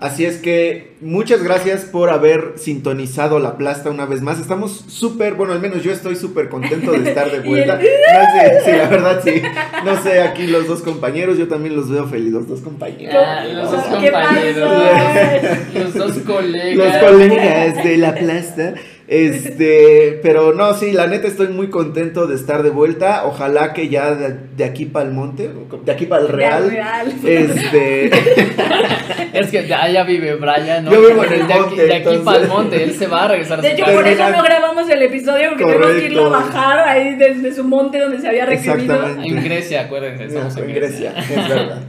Así 0.00 0.24
es 0.24 0.36
que 0.36 0.92
muchas 1.00 1.42
gracias 1.42 1.80
por 1.84 2.10
haber 2.10 2.52
sintonizado 2.56 3.40
la 3.40 3.56
plasta 3.56 3.90
una 3.90 4.06
vez 4.06 4.22
más. 4.22 4.38
Estamos 4.38 4.84
súper, 4.86 5.34
bueno, 5.34 5.52
al 5.54 5.60
menos 5.60 5.82
yo 5.82 5.90
estoy 5.90 6.14
súper 6.14 6.48
contento 6.48 6.92
de 6.92 7.08
estar 7.08 7.28
de 7.32 7.40
vuelta. 7.48 7.80
el- 7.80 7.86
No 7.88 8.40
sé, 8.40 8.60
sí, 8.64 8.70
la 8.76 8.88
verdad 8.88 9.20
sí. 9.24 9.42
No 9.84 10.00
sé, 10.00 10.20
aquí 10.22 10.46
los 10.46 10.68
dos 10.68 10.82
compañeros, 10.82 11.36
yo 11.36 11.48
también 11.48 11.74
los 11.74 11.90
veo 11.90 12.06
felices, 12.06 12.32
los 12.32 12.48
dos 12.48 12.60
compañeros. 12.60 13.16
Ah, 13.18 13.44
los 13.52 13.72
dos 13.72 13.82
¿Qué 14.00 14.12
compañeros, 14.12 14.70
pasó? 14.70 15.78
los 15.80 15.94
dos 15.94 16.16
Los 16.16 16.24
colegas. 16.24 17.02
colegas 17.04 17.84
de 17.84 17.96
la 17.96 18.14
plasta. 18.14 18.74
Este, 19.08 20.20
pero 20.22 20.52
no, 20.52 20.74
sí, 20.74 20.92
la 20.92 21.06
neta 21.06 21.28
estoy 21.28 21.48
muy 21.48 21.70
contento 21.70 22.26
de 22.26 22.34
estar 22.34 22.62
de 22.62 22.68
vuelta. 22.68 23.24
Ojalá 23.24 23.72
que 23.72 23.88
ya 23.88 24.14
de, 24.14 24.36
de 24.54 24.64
aquí 24.64 24.84
para 24.84 25.06
el 25.08 25.14
monte, 25.14 25.50
de 25.84 25.92
aquí 25.92 26.04
para 26.04 26.22
el 26.22 26.28
real. 26.28 26.70
real. 26.70 27.14
Este, 27.24 28.10
Es 29.32 29.50
que 29.50 29.72
allá 29.72 30.04
vive 30.04 30.34
Brian, 30.34 30.84
¿no? 30.84 30.92
Yo 30.92 31.00
vivo 31.08 31.24
en 31.24 31.32
el 31.32 31.46
de 31.46 31.54
aquí, 31.54 31.76
de 31.76 32.20
para 32.22 32.38
el 32.42 32.48
monte, 32.48 32.82
él 32.82 32.92
se 32.92 33.06
va 33.06 33.24
a 33.24 33.28
regresar 33.28 33.58
a 33.58 33.62
De 33.62 33.70
su 33.70 33.74
hecho, 33.82 33.92
por 33.92 34.06
eso 34.06 34.30
no 34.30 34.42
grabamos 34.42 34.90
el 34.90 35.02
episodio 35.02 35.48
porque 35.50 35.64
tuvimos 35.64 35.90
que 35.92 36.04
irlo 36.04 36.26
a 36.26 36.28
Correcto. 36.30 36.52
bajar 36.52 36.78
ahí 36.88 37.14
desde 37.14 37.54
su 37.54 37.64
monte 37.64 37.98
donde 37.98 38.20
se 38.20 38.28
había 38.28 38.44
recibido. 38.44 39.06
En 39.24 39.42
Grecia, 39.42 39.82
acuérdense, 39.82 40.24
no, 40.24 40.28
estamos 40.30 40.56
en 40.58 40.64
en 40.64 40.74
Grecia. 40.74 41.12
Grecia, 41.12 41.42
es 41.42 41.48
verdad. 41.48 41.82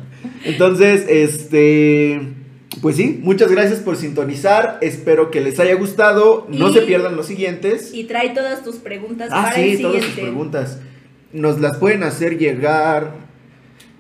Entonces, 0.46 1.06
este, 1.10 2.22
pues 2.82 2.96
sí, 2.96 3.20
muchas 3.24 3.52
gracias 3.52 3.80
por 3.80 3.96
sintonizar. 3.98 4.78
Espero 4.82 5.32
que 5.32 5.42
les 5.42 5.60
haya 5.60 5.76
gustado. 5.76 6.48
No 6.50 6.70
Y- 6.70 6.74
se 6.74 6.82
pierdan 6.82 7.16
los 7.16 7.26
siguientes. 7.28 7.94
Y 7.94 8.06
trae 8.06 8.30
todas 8.30 8.64
tus 8.64 8.76
preguntas 8.78 9.30
Ah, 9.32 9.44
para 9.50 9.62
el 9.62 9.78
sí, 9.78 9.82
todas 9.82 9.98
siguiente. 10.04 10.22
preguntas. 10.22 10.80
Nos 11.34 11.60
las 11.60 11.78
pueden 11.78 12.04
hacer 12.04 12.38
llegar. 12.38 13.14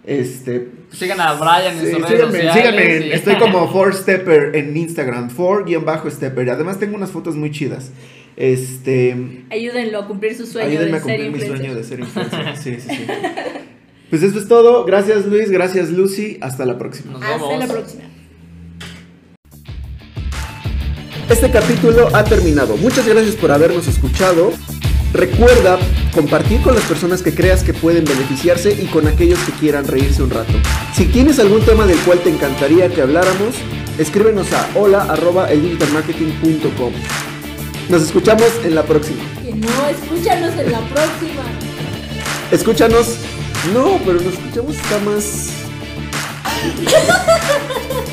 Este. 0.05 0.69
Sigan 0.91 1.19
a 1.21 1.33
Brian 1.33 1.77
en 1.77 1.85
sí, 1.85 1.91
sus 1.91 2.01
redes 2.01 2.09
síganme, 2.09 2.31
sociales. 2.41 2.53
síganme. 2.55 3.07
y- 3.07 3.11
Estoy 3.11 3.35
como 3.35 3.67
4stepper 3.73 4.55
en 4.55 4.75
Instagram. 4.75 5.29
4-stepper. 5.29 6.49
Además, 6.49 6.79
tengo 6.79 6.95
unas 6.95 7.11
fotos 7.11 7.35
muy 7.35 7.51
chidas. 7.51 7.91
Este. 8.35 9.43
Ayúdenlo 9.51 9.99
a 9.99 10.07
cumplir 10.07 10.33
su 10.35 10.45
sueño 10.45 10.69
ayúdenme 10.69 10.91
de 10.91 10.97
a 10.97 10.99
ser 11.01 11.17
cumplir 11.17 11.31
mi 11.31 11.37
influencer. 11.37 11.57
sueño 11.57 11.75
de 11.75 11.83
ser 11.83 11.99
influencer. 11.99 12.57
Sí, 12.57 12.75
sí, 12.79 12.95
sí. 12.95 13.05
Pues 14.09 14.23
esto 14.23 14.39
es 14.39 14.47
todo. 14.47 14.85
Gracias 14.85 15.27
Luis, 15.27 15.51
gracias 15.51 15.91
Lucy. 15.91 16.39
Hasta 16.41 16.65
la 16.65 16.79
próxima. 16.79 17.11
Nos 17.11 17.21
Hasta 17.21 17.57
la 17.57 17.67
próxima. 17.67 18.03
Este 21.29 21.51
capítulo 21.51 22.09
ha 22.15 22.23
terminado. 22.23 22.75
Muchas 22.77 23.05
gracias 23.07 23.35
por 23.35 23.51
habernos 23.51 23.87
escuchado. 23.87 24.51
Recuerda 25.13 25.77
compartir 26.11 26.59
con 26.61 26.73
las 26.73 26.83
personas 26.85 27.21
que 27.21 27.35
creas 27.35 27.63
que 27.63 27.71
pueden 27.71 28.03
beneficiarse 28.03 28.71
y 28.71 28.87
con 28.87 29.07
aquellos 29.07 29.37
que 29.39 29.51
quieran 29.53 29.85
reírse 29.85 30.23
un 30.23 30.31
rato. 30.31 30.53
Si 30.95 31.05
tienes 31.05 31.37
algún 31.37 31.61
tema 31.61 31.85
del 31.85 31.99
cual 31.99 32.17
te 32.19 32.31
encantaría 32.31 32.89
que 32.89 33.03
habláramos, 33.03 33.53
escríbenos 33.99 34.51
a 34.53 34.67
hola@eldigitalmarketing.com. 34.73 36.93
Nos 37.89 38.01
escuchamos 38.01 38.49
en 38.63 38.73
la 38.73 38.81
próxima. 38.83 39.21
Que 39.43 39.53
no, 39.53 39.87
escúchanos 39.87 40.59
en 40.59 40.71
la 40.71 40.79
próxima. 40.79 41.43
Escúchanos. 42.51 43.17
No, 43.71 43.99
pero 44.03 44.19
nos 44.19 44.33
escuchamos 44.33 44.75
está 44.75 44.97
más 44.99 45.49